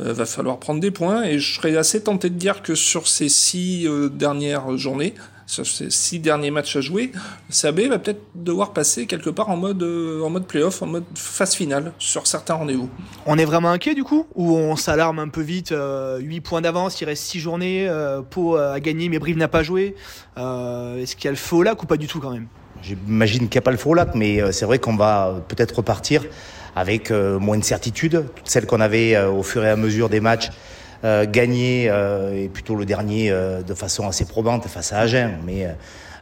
euh, 0.00 0.12
va 0.12 0.26
falloir 0.26 0.58
prendre 0.58 0.80
des 0.80 0.90
points, 0.90 1.24
et 1.24 1.38
je 1.38 1.56
serais 1.56 1.76
assez 1.76 2.02
tenté 2.02 2.30
de 2.30 2.36
dire 2.36 2.62
que 2.62 2.74
sur 2.74 3.08
ces 3.08 3.28
six 3.28 3.86
euh, 3.86 4.08
dernières 4.08 4.76
journées, 4.76 5.14
sur 5.48 5.66
ces 5.66 5.88
six 5.90 6.20
derniers 6.20 6.50
matchs 6.50 6.76
à 6.76 6.80
jouer, 6.82 7.10
Sabé 7.48 7.88
va 7.88 7.98
peut-être 7.98 8.20
devoir 8.34 8.72
passer 8.72 9.06
quelque 9.06 9.30
part 9.30 9.48
en 9.48 9.56
mode, 9.56 9.82
euh, 9.82 10.22
en 10.22 10.28
mode 10.28 10.46
playoff, 10.46 10.82
en 10.82 10.86
mode 10.86 11.04
phase 11.14 11.54
finale 11.54 11.92
sur 11.98 12.26
certains 12.26 12.54
rendez-vous. 12.54 12.90
On 13.24 13.38
est 13.38 13.46
vraiment 13.46 13.70
inquiet 13.70 13.94
du 13.94 14.04
coup 14.04 14.26
Ou 14.34 14.54
on 14.54 14.76
s'alarme 14.76 15.18
un 15.18 15.28
peu 15.28 15.40
vite 15.40 15.74
8 15.74 16.40
points 16.42 16.60
d'avance, 16.60 17.00
il 17.00 17.06
reste 17.06 17.24
6 17.24 17.40
journées, 17.40 17.90
Pau 18.30 18.56
a 18.56 18.78
gagné 18.78 19.08
mais 19.08 19.18
Brive 19.18 19.38
n'a 19.38 19.48
pas 19.48 19.62
joué. 19.62 19.96
Est-ce 20.36 21.16
qu'il 21.16 21.24
y 21.24 21.28
a 21.28 21.32
le 21.32 21.36
faux 21.36 21.62
lac 21.62 21.82
ou 21.82 21.86
pas 21.86 21.96
du 21.96 22.06
tout 22.06 22.20
quand 22.20 22.30
même? 22.30 22.46
J'imagine 22.82 23.48
qu'il 23.48 23.58
n'y 23.58 23.58
a 23.58 23.62
pas 23.62 23.70
le 23.70 23.78
faux 23.78 23.94
lac, 23.94 24.14
mais 24.14 24.52
c'est 24.52 24.66
vrai 24.66 24.78
qu'on 24.78 24.96
va 24.96 25.42
peut-être 25.48 25.76
repartir 25.76 26.24
avec 26.76 27.10
moins 27.10 27.56
de 27.56 27.64
certitude, 27.64 28.26
celle 28.44 28.66
qu'on 28.66 28.80
avait 28.80 29.18
au 29.24 29.42
fur 29.42 29.64
et 29.64 29.70
à 29.70 29.76
mesure 29.76 30.10
des 30.10 30.20
matchs 30.20 30.50
euh, 30.50 30.77
gagné 31.04 31.88
euh, 31.88 32.44
et 32.44 32.48
plutôt 32.48 32.74
le 32.74 32.84
dernier 32.84 33.30
euh, 33.30 33.62
de 33.62 33.74
façon 33.74 34.08
assez 34.08 34.24
probante 34.24 34.66
face 34.66 34.92
à 34.92 35.00
Agen, 35.00 35.38
mais 35.46 35.68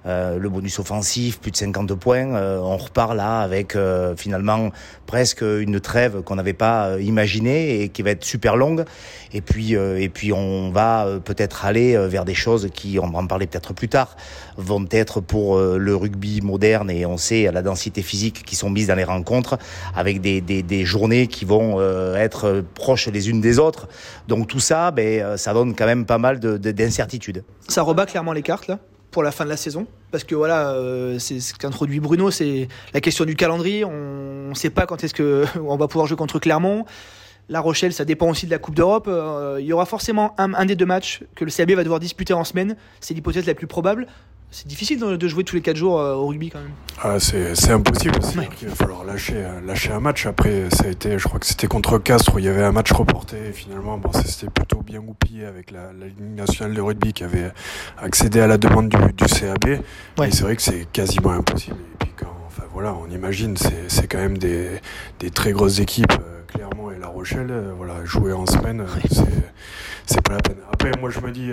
euh, 0.07 0.39
le 0.39 0.49
bonus 0.49 0.79
offensif, 0.79 1.41
plus 1.41 1.51
de 1.51 1.57
50 1.57 1.93
points. 1.95 2.35
Euh, 2.35 2.61
on 2.61 2.77
repart 2.77 3.13
là 3.15 3.41
avec 3.41 3.75
euh, 3.75 4.15
finalement 4.15 4.71
presque 5.07 5.43
une 5.43 5.81
trêve 5.81 6.23
qu'on 6.23 6.37
n'avait 6.37 6.53
pas 6.53 7.01
imaginée 7.01 7.83
et 7.83 7.89
qui 7.89 8.03
va 8.03 8.11
être 8.11 8.25
super 8.25 8.57
longue. 8.57 8.85
Et 9.33 9.41
puis, 9.41 9.73
et 9.75 10.09
puis 10.09 10.33
on 10.33 10.71
va 10.71 11.07
peut-être 11.25 11.65
aller 11.65 11.97
vers 12.09 12.25
des 12.25 12.35
choses 12.35 12.71
qui, 12.73 12.99
on 12.99 13.09
va 13.09 13.19
en 13.19 13.27
parler 13.27 13.47
peut-être 13.47 13.75
plus 13.75 13.89
tard, 13.89 14.17
vont 14.57 14.87
être 14.91 15.21
pour 15.21 15.59
le 15.59 15.97
rugby 15.97 16.41
moderne 16.41 16.91
et 16.91 17.05
on 17.05 17.19
sait 17.19 17.51
la 17.53 17.61
densité 17.61 18.03
physique 18.03 18.45
qui 18.45 18.57
sont 18.57 18.71
mises 18.71 18.87
dans 18.87 18.95
les 18.95 19.05
rencontres 19.05 19.59
avec 19.95 20.21
des, 20.21 20.41
des, 20.41 20.85
journées 20.85 21.27
qui 21.27 21.45
vont 21.45 21.81
être 22.17 22.65
proches 22.75 23.09
les 23.09 23.29
unes 23.29 23.41
des 23.41 23.59
autres. 23.59 23.89
Donc 24.27 24.49
tout 24.49 24.61
ça, 24.61 24.91
ben, 24.91 25.37
ça 25.37 25.53
donne 25.53 25.75
quand 25.75 25.87
même 25.87 26.07
pas 26.07 26.19
mal 26.19 26.39
d'incertitudes. 26.39 27.45
Ça 27.69 27.83
rebat 27.83 28.07
clairement 28.07 28.33
les 28.33 28.43
cartes 28.43 28.69
là? 28.69 28.79
Pour 29.17 29.23
la 29.23 29.33
fin 29.33 29.45
de 29.45 29.49
la 29.49 29.57
saison 29.57 29.87
parce 30.11 30.25
que 30.25 30.35
voilà, 30.35 30.73
euh, 30.73 31.19
c'est 31.19 31.41
ce 31.41 31.55
qu'introduit 31.55 32.01
Bruno, 32.01 32.31
c'est 32.31 32.69
la 32.93 33.01
question 33.01 33.25
du 33.25 33.35
calendrier. 33.35 33.83
On 33.83 34.51
ne 34.51 34.55
sait 34.55 34.69
pas 34.69 34.85
quand 34.85 35.03
est-ce 35.03 35.15
que 35.15 35.47
on 35.59 35.79
va 35.79 35.89
pouvoir 35.89 36.07
jouer 36.07 36.19
contre 36.19 36.39
Clermont. 36.39 36.85
La 37.49 37.61
Rochelle, 37.61 37.95
ça 37.95 38.05
dépend 38.05 38.29
aussi 38.29 38.45
de 38.45 38.51
la 38.51 38.59
Coupe 38.59 38.75
d'Europe. 38.75 39.07
Euh, 39.09 39.57
il 39.59 39.65
y 39.65 39.73
aura 39.73 39.87
forcément 39.87 40.35
un, 40.37 40.67
des 40.67 40.77
deux 40.77 40.85
matchs 40.85 41.23
que 41.35 41.47
le 41.47 41.51
CAB 41.51 41.71
va 41.71 41.83
devoir 41.83 41.99
disputer 41.99 42.35
en 42.35 42.45
semaine. 42.45 42.77
C'est 43.01 43.15
l'hypothèse 43.15 43.47
la 43.47 43.55
plus 43.55 43.67
probable. 43.67 44.07
C'est 44.51 44.67
difficile 44.67 44.99
de 45.01 45.29
jouer 45.29 45.45
tous 45.45 45.57
les 45.57 45.63
4 45.63 45.77
jours 45.77 46.01
euh, 46.01 46.15
au 46.15 46.29
rugby 46.29 46.51
quand 46.51 46.61
même. 46.61 46.71
Ah, 47.03 47.19
c'est 47.21 47.71
impossible. 47.71 48.19
Il 48.63 48.69
va 48.69 48.75
falloir 48.75 49.05
lâcher, 49.05 49.47
lâcher 49.67 49.93
un 49.93 50.01
match. 50.01 50.25
Après, 50.25 50.71
ça 50.71 50.85
a 50.85 50.89
été, 50.89 51.19
je 51.19 51.25
crois 51.25 51.39
que 51.39 51.47
c'était 51.47 51.67
contre 51.67 51.99
Castres 51.99 52.35
où 52.35 52.39
il 52.39 52.47
y 52.47 52.49
avait 52.49 52.63
un 52.63 52.73
match 52.73 52.91
reporté. 52.93 53.37
Et 53.49 53.53
finalement, 53.53 53.99
bon, 53.99 54.11
c'était 54.13 54.51
plutôt 54.51 54.81
bien 54.81 55.01
goupillé 55.01 55.45
avec 55.45 55.71
la, 55.71 55.93
la, 55.93 56.07
Ligue 56.07 56.35
nationale 56.37 56.75
de 56.75 56.81
rugby 56.81 57.13
qui 57.13 57.25
avait 57.25 57.53
accédé 57.99 58.41
à 58.41 58.47
la 58.47 58.57
demande 58.57 58.89
du, 58.89 58.97
du 58.97 59.25
CAB. 59.25 59.83
Ouais. 60.19 60.29
Et 60.29 60.31
c'est 60.31 60.43
vrai 60.43 60.57
que 60.57 60.63
c'est 60.63 60.87
quasiment 60.91 61.33
impossible. 61.33 61.77
Et 61.77 62.05
puis 62.05 62.13
quand 62.17 62.35
voilà, 62.73 62.95
on 62.95 63.11
imagine, 63.11 63.57
c'est 63.57 64.07
quand 64.07 64.19
même 64.19 64.39
des, 64.39 64.69
des, 65.19 65.31
très 65.31 65.53
grosses 65.53 65.81
équipes, 65.81 66.13
Clermont 66.47 66.91
et 66.91 66.99
La 66.99 67.09
Rochelle. 67.09 67.53
voilà, 67.77 68.05
jouer 68.05 68.33
en 68.33 68.47
semaine, 68.47 68.85
c'est 70.07 70.23
pas 70.23 70.35
la 70.35 70.41
peine. 70.41 70.59
Après, 70.71 70.93
moi 71.01 71.11
je 71.11 71.21
me 71.21 71.31
dis, 71.31 71.53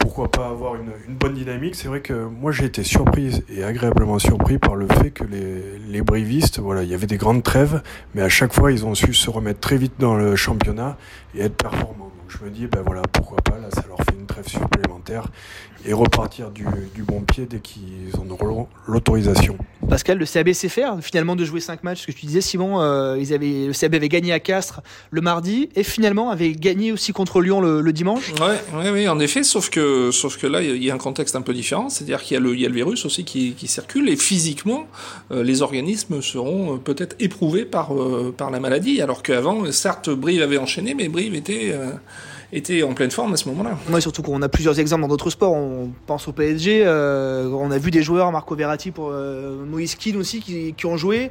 pourquoi 0.00 0.30
pas 0.30 0.48
avoir 0.48 0.74
une, 0.74 0.90
une 1.08 1.14
bonne 1.14 1.34
dynamique. 1.34 1.76
C'est 1.76 1.86
vrai 1.86 2.00
que 2.00 2.12
moi 2.12 2.50
j'ai 2.50 2.64
été 2.64 2.82
surpris 2.82 3.42
et 3.48 3.62
agréablement 3.62 4.18
surpris 4.18 4.58
par 4.58 4.74
le 4.74 4.88
fait 4.88 5.10
que 5.10 5.24
les, 5.24 5.78
les 5.88 6.02
brivistes, 6.02 6.58
voilà, 6.58 6.82
il 6.82 6.88
y 6.88 6.94
avait 6.94 7.06
des 7.06 7.18
grandes 7.18 7.42
trêves, 7.44 7.82
mais 8.14 8.22
à 8.22 8.28
chaque 8.28 8.52
fois 8.52 8.72
ils 8.72 8.84
ont 8.84 8.94
su 8.94 9.14
se 9.14 9.30
remettre 9.30 9.60
très 9.60 9.76
vite 9.76 9.94
dans 9.98 10.16
le 10.16 10.34
championnat 10.34 10.96
et 11.36 11.42
être 11.42 11.56
performants. 11.56 12.10
Donc 12.18 12.28
je 12.28 12.44
me 12.44 12.50
dis, 12.50 12.66
ben 12.66 12.82
voilà, 12.84 13.02
pourquoi 13.12 13.38
pas, 13.38 13.58
là 13.58 13.68
ça 13.72 13.84
leur 13.88 13.98
fait 13.98 14.14
une 14.18 14.26
trêve 14.26 14.48
supplémentaire 14.48 15.28
et 15.86 15.92
repartir 15.92 16.50
du, 16.50 16.64
du 16.94 17.02
bon 17.02 17.20
pied 17.20 17.46
dès 17.48 17.60
qu'ils 17.60 18.12
en 18.20 18.28
auront 18.30 18.68
l'autorisation. 18.86 19.56
Pascal, 19.88 20.18
le 20.18 20.26
CAB 20.26 20.52
sait 20.52 20.68
faire 20.68 20.98
finalement 21.00 21.36
de 21.36 21.44
jouer 21.44 21.60
5 21.60 21.82
matchs. 21.84 22.02
Ce 22.02 22.06
que 22.06 22.12
tu 22.12 22.26
disais, 22.26 22.42
Simon, 22.42 22.80
euh, 22.80 23.16
ils 23.18 23.32
avaient, 23.32 23.66
le 23.66 23.72
CAB 23.72 23.94
avait 23.94 24.08
gagné 24.10 24.32
à 24.32 24.40
Castres 24.40 24.82
le 25.10 25.20
mardi 25.20 25.70
et 25.74 25.82
finalement 25.82 26.30
avait 26.30 26.52
gagné 26.52 26.92
aussi 26.92 27.12
contre 27.12 27.40
Lyon 27.40 27.60
le, 27.60 27.80
le 27.80 27.92
dimanche. 27.92 28.30
Ouais, 28.40 28.78
ouais, 28.78 28.90
oui, 28.90 29.08
en 29.08 29.18
effet, 29.18 29.42
sauf 29.42 29.70
que, 29.70 29.80
sauf 30.12 30.38
que 30.38 30.46
là, 30.46 30.62
il 30.62 30.82
y 30.82 30.90
a 30.90 30.94
un 30.94 30.98
contexte 30.98 31.36
un 31.36 31.42
peu 31.42 31.52
différent. 31.52 31.88
C'est-à-dire 31.88 32.22
qu'il 32.22 32.34
y, 32.34 32.36
a 32.36 32.40
le, 32.40 32.72
virus 32.72 33.04
aussi 33.04 33.24
qui, 33.24 33.54
circule 33.66 34.08
et 34.08 34.16
physiquement, 34.16 34.86
euh, 35.30 35.42
les 35.42 35.62
organismes 35.62 36.22
seront 36.22 36.74
euh, 36.74 36.78
peut-être 36.78 37.16
éprouvés 37.20 37.64
par, 37.64 37.94
euh, 37.94 38.34
par 38.36 38.50
la 38.50 38.60
maladie. 38.60 39.00
Alors 39.00 39.22
qu'avant, 39.22 39.70
certes, 39.72 40.10
Brive 40.10 40.42
avait 40.42 40.58
enchaîné, 40.58 40.94
mais 40.94 41.08
Brive 41.08 41.34
était 41.34 42.82
en 42.82 42.94
pleine 42.94 43.10
forme 43.10 43.34
à 43.34 43.36
ce 43.36 43.48
moment-là. 43.48 43.78
Moi, 43.88 44.00
surtout 44.00 44.22
qu'on 44.22 44.42
a 44.42 44.48
plusieurs 44.48 44.78
exemples 44.80 45.02
dans 45.02 45.08
d'autres 45.08 45.30
sports. 45.30 45.52
On 45.52 45.90
pense 46.06 46.26
au 46.28 46.32
PSG. 46.32 46.84
On 46.86 47.70
a 47.70 47.78
vu 47.78 47.90
des 47.90 48.02
joueurs, 48.02 48.32
Marco 48.32 48.54
Verratti 48.54 48.90
pour 48.90 49.10
euh, 49.12 49.64
Moïse 49.64 49.94
Keane 49.94 50.16
aussi, 50.16 50.40
qui, 50.40 50.86
ont 50.86 50.96
joué. 50.96 51.30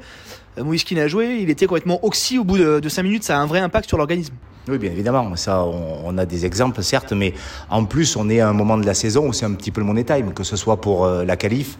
Euh, 0.57 0.63
Moïse 0.63 0.83
Keane 0.83 0.99
a 0.99 1.07
joué. 1.07 1.39
Il 1.41 1.49
était 1.49 1.65
complètement 1.65 2.03
oxy 2.05 2.37
au 2.37 2.43
bout 2.43 2.57
de, 2.57 2.79
de 2.79 2.89
5 2.89 3.03
minutes. 3.03 3.23
Ça 3.23 3.37
a 3.37 3.41
un 3.41 3.45
vrai 3.45 3.59
impact 3.59 3.87
sur 3.87 3.97
l'organisme. 3.97 4.33
Oui, 4.69 4.77
bien 4.77 4.91
évidemment. 4.91 5.35
Ça, 5.35 5.63
on, 5.63 6.01
on, 6.05 6.17
a 6.17 6.25
des 6.25 6.45
exemples, 6.45 6.83
certes, 6.83 7.13
mais 7.13 7.33
en 7.69 7.85
plus, 7.85 8.15
on 8.15 8.29
est 8.29 8.39
à 8.39 8.49
un 8.49 8.53
moment 8.53 8.77
de 8.77 8.85
la 8.85 8.93
saison 8.93 9.27
où 9.27 9.33
c'est 9.33 9.45
un 9.45 9.53
petit 9.53 9.71
peu 9.71 9.81
le 9.81 9.87
money 9.87 10.03
time, 10.03 10.33
que 10.33 10.43
ce 10.43 10.55
soit 10.55 10.79
pour 10.79 11.05
euh, 11.05 11.25
la 11.25 11.35
qualif. 11.37 11.77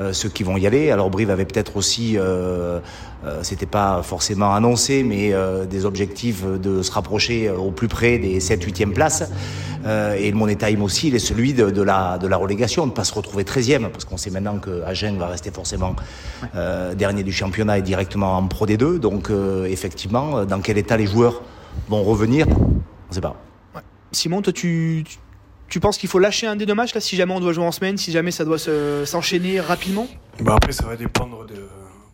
Euh, 0.00 0.12
ceux 0.12 0.28
qui 0.28 0.42
vont 0.42 0.56
y 0.56 0.66
aller. 0.66 0.90
Alors 0.90 1.08
Brive 1.08 1.30
avait 1.30 1.44
peut-être 1.44 1.76
aussi, 1.76 2.18
euh, 2.18 2.80
euh, 3.24 3.38
c'était 3.42 3.64
pas 3.64 4.02
forcément 4.02 4.52
annoncé, 4.52 5.04
mais 5.04 5.32
des 5.70 5.84
objectifs 5.84 6.44
de 6.44 6.82
se 6.82 6.90
rapprocher 6.90 7.48
au 7.50 7.70
plus 7.70 7.88
près 7.88 8.18
des 8.18 8.40
7-8e 8.40 8.92
places. 8.92 9.30
Et 10.18 10.30
le 10.30 10.36
Money 10.36 10.56
Time 10.56 10.82
aussi, 10.82 11.08
il 11.08 11.14
est 11.14 11.18
celui 11.18 11.52
de, 11.52 11.70
de, 11.70 11.82
la, 11.82 12.16
de 12.16 12.26
la 12.26 12.38
relégation, 12.38 12.86
de 12.86 12.90
ne 12.90 12.94
pas 12.94 13.04
se 13.04 13.12
retrouver 13.12 13.44
13e, 13.44 13.90
parce 13.90 14.06
qu'on 14.06 14.16
sait 14.16 14.30
maintenant 14.30 14.56
que 14.56 14.82
Agen 14.82 15.18
va 15.18 15.26
rester 15.26 15.50
forcément 15.50 15.94
dernier 16.96 17.22
du 17.22 17.32
championnat 17.32 17.78
et 17.78 17.82
directement 17.82 18.38
en 18.38 18.46
Pro 18.46 18.66
D2. 18.66 18.98
Donc 18.98 19.30
effectivement, 19.68 20.44
dans 20.46 20.60
quel 20.60 20.78
état 20.78 20.96
les 20.96 21.06
joueurs 21.06 21.42
vont 21.88 22.02
revenir, 22.02 22.46
on 22.48 22.82
ne 23.10 23.14
sait 23.14 23.20
pas. 23.20 23.36
Ouais. 23.74 23.82
Simon, 24.12 24.42
toi, 24.42 24.52
tu, 24.52 25.04
tu 25.06 25.18
tu 25.68 25.80
penses 25.80 25.98
qu'il 25.98 26.08
faut 26.08 26.18
lâcher 26.18 26.46
un 26.46 26.56
des 26.56 26.66
deux 26.66 26.74
matchs 26.74 26.94
là 26.94 27.00
si 27.00 27.16
jamais 27.16 27.32
on 27.32 27.40
doit 27.40 27.52
jouer 27.52 27.64
en 27.64 27.72
semaine, 27.72 27.96
si 27.96 28.12
jamais 28.12 28.30
ça 28.30 28.44
doit 28.44 28.58
s'enchaîner 29.04 29.60
rapidement? 29.60 30.06
Bah 30.40 30.54
Après, 30.54 30.72
ça 30.72 30.84
va 30.86 30.94
dépendre 30.94 31.46
de, 31.46 31.54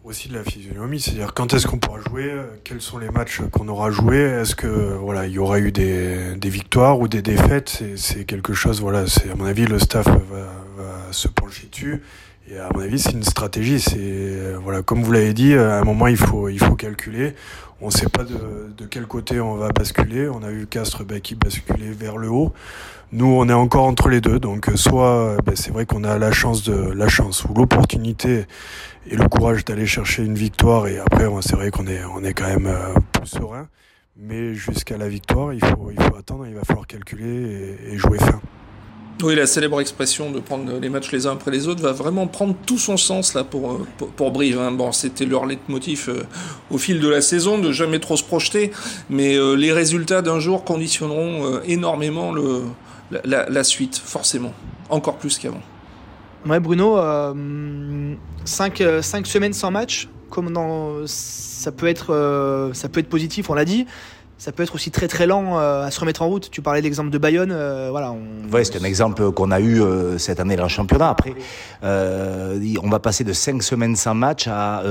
aussi 0.05 0.29
de 0.29 0.35
la 0.35 0.45
physionomie, 0.45 1.00
c'est-à-dire 1.00 1.35
quand 1.35 1.52
est-ce 1.52 1.67
qu'on 1.67 1.79
pourra 1.79 2.00
jouer, 2.00 2.33
quels 2.64 2.81
sont 2.81 2.99
les 2.99 3.11
matchs 3.11 3.43
qu'on 3.52 3.69
aura 3.69 3.90
joués, 3.90 4.23
est-ce 4.23 4.55
que 4.55 4.67
voilà 4.67 5.26
il 5.26 5.33
y 5.33 5.38
aura 5.38 5.59
eu 5.59 5.73
des, 5.73 6.37
des 6.37 6.49
victoires 6.49 7.00
ou 7.00 7.09
des 7.09 7.23
défaites, 7.23 7.83
c'est 7.97 8.25
quelque 8.25 8.55
chose 8.55 8.81
voilà, 8.81 9.07
c'est 9.07 9.31
à 9.31 9.35
mon 9.35 9.45
avis 9.45 9.67
le 9.67 9.79
staff 9.79 10.07
va, 10.07 10.47
va 10.79 11.12
se 11.12 11.29
pencher 11.29 11.69
dessus. 11.71 12.02
Et 12.50 12.59
à 12.59 12.69
mon 12.75 12.81
avis, 12.81 12.99
c'est 12.99 13.12
une 13.12 13.23
stratégie. 13.23 13.79
C'est 13.79 14.55
voilà, 14.61 14.83
comme 14.83 15.05
vous 15.05 15.12
l'avez 15.12 15.35
dit, 15.35 15.55
à 15.55 15.79
un 15.79 15.85
moment 15.85 16.09
il 16.09 16.17
faut 16.17 16.49
il 16.49 16.59
faut 16.59 16.75
calculer. 16.75 17.35
On 17.82 17.87
ne 17.87 17.90
sait 17.90 18.08
pas 18.08 18.25
de, 18.25 18.87
quel 18.90 19.06
côté 19.06 19.40
on 19.40 19.56
va 19.56 19.68
basculer. 19.68 20.28
On 20.28 20.42
a 20.42 20.50
vu 20.50 20.66
Castres 20.66 21.04
bah, 21.04 21.20
qui 21.20 21.34
basculait 21.34 21.92
vers 21.92 22.18
le 22.18 22.28
haut. 22.28 22.52
Nous, 23.12 23.26
on 23.26 23.49
est 23.49 23.54
encore 23.54 23.84
entre 23.84 24.08
les 24.08 24.20
deux. 24.20 24.38
Donc, 24.38 24.70
soit 24.75 25.37
bah, 25.44 25.52
c'est 25.54 25.70
vrai 25.70 25.87
qu'on 25.87 26.04
a 26.04 26.18
la 26.18 26.30
chance 26.30 26.62
de 26.62 26.75
la 26.75 27.08
chance 27.08 27.44
ou 27.44 27.54
l'opportunité 27.54 28.46
et 29.06 29.16
le 29.16 29.28
courage 29.28 29.64
d'aller 29.64 29.87
chercher 29.87 30.25
une 30.25 30.34
victoire. 30.34 30.88
Et 30.88 30.99
après, 30.99 31.26
c'est 31.40 31.56
vrai 31.56 31.70
qu'on 31.70 31.87
est 31.87 32.04
on 32.04 32.22
est 32.22 32.34
quand 32.34 32.49
même 32.49 32.70
plus 33.12 33.26
serein. 33.26 33.68
Mais 34.16 34.54
jusqu'à 34.54 34.99
la 34.99 35.08
victoire, 35.08 35.54
il 35.54 35.64
faut 35.64 35.90
attendre. 36.18 36.46
Il 36.46 36.54
va 36.54 36.64
falloir 36.64 36.87
calculer 36.87 37.78
et 37.90 37.96
jouer 37.96 38.18
fin. 38.18 38.40
Oui, 39.23 39.35
la 39.35 39.47
célèbre 39.47 39.81
expression 39.81 40.31
de 40.31 40.41
prendre 40.41 40.79
les 40.81 40.89
matchs 40.89 41.12
les 41.12 41.27
uns 41.27 41.33
après 41.33 41.50
les 41.50 41.69
autres 41.69 41.83
va 41.83 41.93
vraiment 41.93 42.27
prendre 42.27 42.55
tout 42.67 42.79
son 42.79 42.97
sens 42.97 43.35
là 43.35 43.45
pour 43.45 43.87
pour, 43.99 44.09
pour 44.09 44.31
Brive. 44.31 44.59
Hein. 44.59 44.73
Bon, 44.73 44.93
c'était 44.93 45.27
leur 45.27 45.47
leitmotiv 45.47 46.07
euh, 46.09 46.23
au 46.71 46.79
fil 46.79 47.00
de 47.00 47.09
la 47.09 47.21
saison 47.21 47.59
de 47.59 47.73
jamais 47.73 47.99
trop 47.99 48.17
se 48.17 48.25
projeter, 48.25 48.71
mais 49.11 49.37
euh, 49.37 49.55
les 49.55 49.73
résultats 49.73 50.23
d'un 50.23 50.41
jour 50.41 50.65
conditionneront 50.65 51.47
euh, 51.47 51.61
énormément 51.67 52.33
le 52.33 52.62
la, 53.25 53.65
suite, 53.65 54.00
forcément, 54.03 54.53
encore 54.89 55.17
plus 55.17 55.39
qu'avant. 55.39 55.62
Ouais, 56.47 56.61
Bruno, 56.61 56.97
5 58.45 58.81
euh, 58.81 59.03
cinq 59.03 59.27
semaines 59.27 59.53
sans 59.53 59.71
match, 59.71 60.09
comme 60.31 60.55
ça 61.07 61.73
peut 61.73 61.87
être 61.87 62.15
euh, 62.15 62.73
ça 62.73 62.89
peut 62.89 63.00
être 63.00 63.09
positif, 63.09 63.50
on 63.50 63.55
l'a 63.55 63.65
dit 63.65 63.87
ça 64.40 64.52
peut 64.52 64.62
être 64.62 64.75
aussi 64.75 64.90
très 64.90 65.06
très 65.06 65.26
lent 65.26 65.59
euh, 65.59 65.85
à 65.85 65.90
se 65.90 66.00
remettre 66.00 66.23
en 66.23 66.28
route. 66.28 66.50
Tu 66.50 66.62
parlais 66.62 66.80
de 66.80 66.85
l'exemple 66.85 67.11
de 67.11 67.18
Bayonne, 67.18 67.52
euh, 67.52 67.88
voilà. 67.90 68.14
C'est 68.64 68.80
un 68.80 68.85
exemple 68.85 69.30
qu'on 69.32 69.50
a 69.50 69.61
eu 69.61 69.82
euh, 69.82 70.16
cette 70.16 70.40
année 70.40 70.56
dans 70.56 70.62
le 70.62 70.70
championnat. 70.70 71.11
Après, 71.11 71.35
euh, 71.85 72.59
on 72.82 72.88
va 72.88 73.00
passer 73.00 73.23
de 73.23 73.35
cinq 73.35 73.62
semaines 73.62 73.97
sans 73.97 74.14
match 74.14 74.49
à 74.49 74.82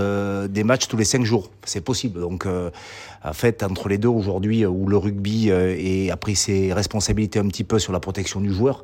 des 0.48 0.64
matchs 0.64 0.88
tous 0.88 0.98
les 0.98 1.04
cinq 1.04 1.26
jours. 1.26 1.50
C'est 1.66 1.82
possible. 1.82 2.20
Donc, 2.20 2.46
en 2.46 3.34
fait, 3.34 3.64
entre 3.64 3.90
les 3.90 3.98
deux 3.98 4.08
aujourd'hui, 4.08 4.68
où 4.68 4.88
le 4.88 4.98
rugby 4.98 5.52
a 5.52 6.18
pris 6.18 6.36
ses 6.36 6.72
responsabilités 6.72 7.40
un 7.40 7.48
petit 7.48 7.64
peu 7.64 7.80
sur 7.80 7.92
la 7.92 8.00
protection 8.00 8.42
du 8.42 8.54
joueur. 8.54 8.84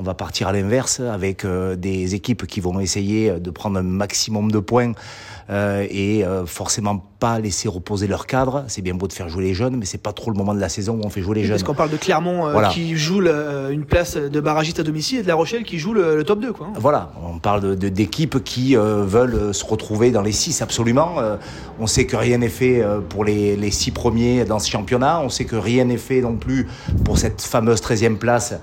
On 0.00 0.02
va 0.02 0.14
partir 0.14 0.48
à 0.48 0.52
l'inverse 0.52 1.00
avec 1.00 1.44
euh, 1.44 1.76
des 1.76 2.14
équipes 2.14 2.46
qui 2.46 2.60
vont 2.60 2.80
essayer 2.80 3.38
de 3.38 3.50
prendre 3.50 3.78
un 3.78 3.82
maximum 3.82 4.50
de 4.50 4.58
points 4.58 4.94
euh, 5.50 5.84
et 5.90 6.24
euh, 6.24 6.46
forcément 6.46 7.04
pas 7.18 7.40
laisser 7.40 7.68
reposer 7.68 8.06
leur 8.06 8.28
cadre. 8.28 8.64
C'est 8.68 8.82
bien 8.82 8.94
beau 8.94 9.08
de 9.08 9.12
faire 9.12 9.28
jouer 9.28 9.42
les 9.42 9.54
jeunes, 9.54 9.76
mais 9.76 9.84
c'est 9.84 9.98
pas 9.98 10.12
trop 10.12 10.30
le 10.30 10.36
moment 10.36 10.54
de 10.54 10.60
la 10.60 10.68
saison 10.68 10.94
où 10.94 11.04
on 11.04 11.10
fait 11.10 11.22
jouer 11.22 11.34
les 11.34 11.42
jeunes. 11.42 11.56
Parce 11.56 11.64
qu'on 11.64 11.74
parle 11.74 11.90
de 11.90 11.96
Clermont 11.96 12.46
euh, 12.46 12.52
voilà. 12.52 12.68
qui 12.68 12.96
joue 12.96 13.20
le, 13.20 13.70
une 13.72 13.84
place 13.84 14.16
de 14.16 14.40
barragiste 14.40 14.78
à 14.78 14.84
domicile 14.84 15.18
et 15.18 15.22
de 15.22 15.28
La 15.28 15.34
Rochelle 15.34 15.64
qui 15.64 15.80
joue 15.80 15.92
le, 15.92 16.16
le 16.16 16.22
top 16.22 16.40
2. 16.40 16.52
Quoi. 16.52 16.68
Voilà, 16.76 17.10
on 17.26 17.40
parle 17.40 17.74
d'équipes 17.74 18.34
de, 18.34 18.38
qui 18.38 18.76
veulent 18.76 19.52
se 19.52 19.64
retrouver 19.64 20.12
dans 20.12 20.22
les 20.22 20.32
six 20.32 20.62
absolument. 20.62 21.16
on 21.80 21.86
sait 21.88 22.06
que 22.06 22.16
rien 22.16 22.38
n'est 22.38 22.48
fait 22.48 22.84
pour 23.08 23.24
les, 23.24 23.56
les 23.56 23.70
six 23.72 23.90
premiers 23.90 24.44
dans 24.44 24.60
ce 24.60 24.70
championnat. 24.70 25.20
On 25.20 25.30
sait 25.30 25.46
que 25.46 25.56
rien 25.56 25.84
n'est 25.84 25.96
fait 25.96 26.20
non 26.20 26.36
plus 26.36 26.68
pour 27.04 27.18
cette 27.18 27.42
fameuse 27.42 27.80
13e 27.80 28.16
place 28.16 28.54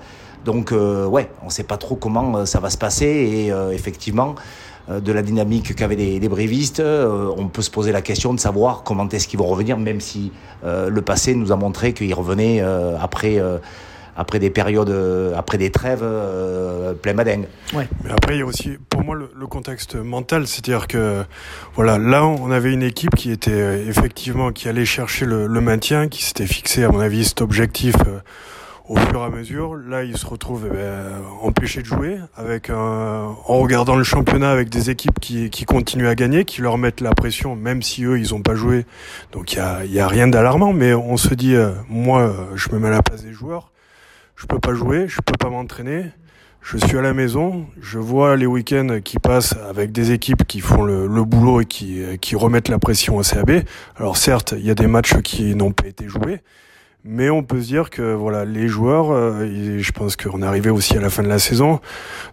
donc, 0.44 0.72
euh, 0.72 1.06
ouais, 1.06 1.30
on 1.42 1.46
ne 1.46 1.50
sait 1.50 1.64
pas 1.64 1.76
trop 1.76 1.96
comment 1.96 2.36
euh, 2.36 2.44
ça 2.44 2.60
va 2.60 2.70
se 2.70 2.78
passer. 2.78 3.06
Et 3.06 3.52
euh, 3.52 3.72
effectivement, 3.72 4.34
euh, 4.90 5.00
de 5.00 5.12
la 5.12 5.22
dynamique 5.22 5.74
qu'avaient 5.74 5.96
les, 5.96 6.18
les 6.20 6.28
brévistes, 6.28 6.80
euh, 6.80 7.30
on 7.36 7.48
peut 7.48 7.62
se 7.62 7.70
poser 7.70 7.92
la 7.92 8.02
question 8.02 8.34
de 8.34 8.40
savoir 8.40 8.82
comment 8.84 9.08
est-ce 9.08 9.28
qu'ils 9.28 9.38
vont 9.38 9.46
revenir, 9.46 9.78
même 9.78 10.00
si 10.00 10.32
euh, 10.64 10.88
le 10.88 11.02
passé 11.02 11.34
nous 11.34 11.52
a 11.52 11.56
montré 11.56 11.92
qu'ils 11.92 12.14
revenaient 12.14 12.60
après 13.00 13.42
après 14.20 14.40
des 14.40 14.50
périodes, 14.50 14.92
après 15.36 15.58
des 15.58 15.70
trêves 15.70 16.00
euh, 16.02 16.92
plein 16.92 17.12
madingue. 17.12 17.46
Ouais. 17.72 17.86
Mais 18.02 18.10
après, 18.10 18.34
il 18.34 18.38
y 18.40 18.42
a 18.42 18.46
aussi, 18.46 18.76
pour 18.90 19.04
moi, 19.04 19.14
le, 19.14 19.30
le 19.32 19.46
contexte 19.46 19.94
mental, 19.94 20.48
c'est-à-dire 20.48 20.88
que, 20.88 21.22
voilà, 21.76 21.98
là, 21.98 22.26
on 22.26 22.50
avait 22.50 22.72
une 22.72 22.82
équipe 22.82 23.14
qui 23.14 23.30
était 23.30 23.86
effectivement, 23.86 24.50
qui 24.50 24.68
allait 24.68 24.84
chercher 24.84 25.24
le, 25.24 25.46
le 25.46 25.60
maintien, 25.60 26.08
qui 26.08 26.24
s'était 26.24 26.48
fixé, 26.48 26.82
à 26.82 26.88
mon 26.88 26.98
avis, 26.98 27.26
cet 27.26 27.42
objectif. 27.42 27.94
Au 28.88 28.96
fur 28.96 29.20
et 29.20 29.24
à 29.24 29.28
mesure, 29.28 29.76
là, 29.76 30.02
ils 30.02 30.16
se 30.16 30.24
retrouvent 30.24 30.66
eh 30.70 30.74
ben, 30.74 31.22
empêchés 31.42 31.82
de 31.82 31.86
jouer, 31.86 32.16
avec 32.34 32.70
un, 32.70 33.36
en 33.44 33.58
regardant 33.58 33.96
le 33.96 34.02
championnat 34.02 34.50
avec 34.50 34.70
des 34.70 34.88
équipes 34.88 35.20
qui, 35.20 35.50
qui 35.50 35.66
continuent 35.66 36.08
à 36.08 36.14
gagner, 36.14 36.46
qui 36.46 36.62
leur 36.62 36.78
mettent 36.78 37.02
la 37.02 37.12
pression, 37.12 37.54
même 37.54 37.82
si 37.82 38.04
eux, 38.04 38.18
ils 38.18 38.30
n'ont 38.30 38.40
pas 38.40 38.54
joué. 38.54 38.86
Donc, 39.32 39.52
il 39.52 39.56
y 39.56 39.60
a, 39.60 39.84
y 39.84 40.00
a, 40.00 40.08
rien 40.08 40.26
d'alarmant, 40.26 40.72
mais 40.72 40.94
on 40.94 41.18
se 41.18 41.34
dit, 41.34 41.54
euh, 41.54 41.72
moi, 41.90 42.34
je 42.54 42.70
me 42.70 42.78
mets 42.78 42.88
à 42.88 42.92
la 42.92 43.02
place 43.02 43.22
des 43.22 43.34
joueurs, 43.34 43.72
je 44.36 44.46
peux 44.46 44.58
pas 44.58 44.72
jouer, 44.72 45.06
je 45.06 45.20
peux 45.20 45.36
pas 45.38 45.50
m'entraîner. 45.50 46.06
Je 46.62 46.78
suis 46.78 46.96
à 46.96 47.02
la 47.02 47.12
maison, 47.12 47.66
je 47.80 47.98
vois 47.98 48.36
les 48.36 48.46
week-ends 48.46 49.00
qui 49.04 49.18
passent 49.18 49.54
avec 49.68 49.92
des 49.92 50.12
équipes 50.12 50.46
qui 50.46 50.60
font 50.60 50.82
le, 50.82 51.06
le, 51.06 51.24
boulot 51.24 51.60
et 51.60 51.66
qui, 51.66 52.02
qui 52.20 52.36
remettent 52.36 52.68
la 52.68 52.78
pression 52.78 53.18
au 53.18 53.22
CAB. 53.22 53.64
Alors 53.96 54.16
certes, 54.16 54.54
il 54.56 54.64
y 54.64 54.70
a 54.70 54.74
des 54.74 54.86
matchs 54.86 55.20
qui 55.22 55.54
n'ont 55.54 55.72
pas 55.72 55.86
été 55.86 56.08
joués, 56.08 56.40
mais 57.10 57.30
on 57.30 57.42
peut 57.42 57.62
se 57.62 57.66
dire 57.66 57.88
que 57.88 58.12
voilà, 58.12 58.44
les 58.44 58.68
joueurs, 58.68 59.10
euh, 59.10 59.78
je 59.78 59.92
pense 59.92 60.14
qu'on 60.14 60.42
arrivé 60.42 60.68
aussi 60.68 60.94
à 60.94 61.00
la 61.00 61.08
fin 61.08 61.22
de 61.22 61.28
la 61.28 61.38
saison, 61.38 61.80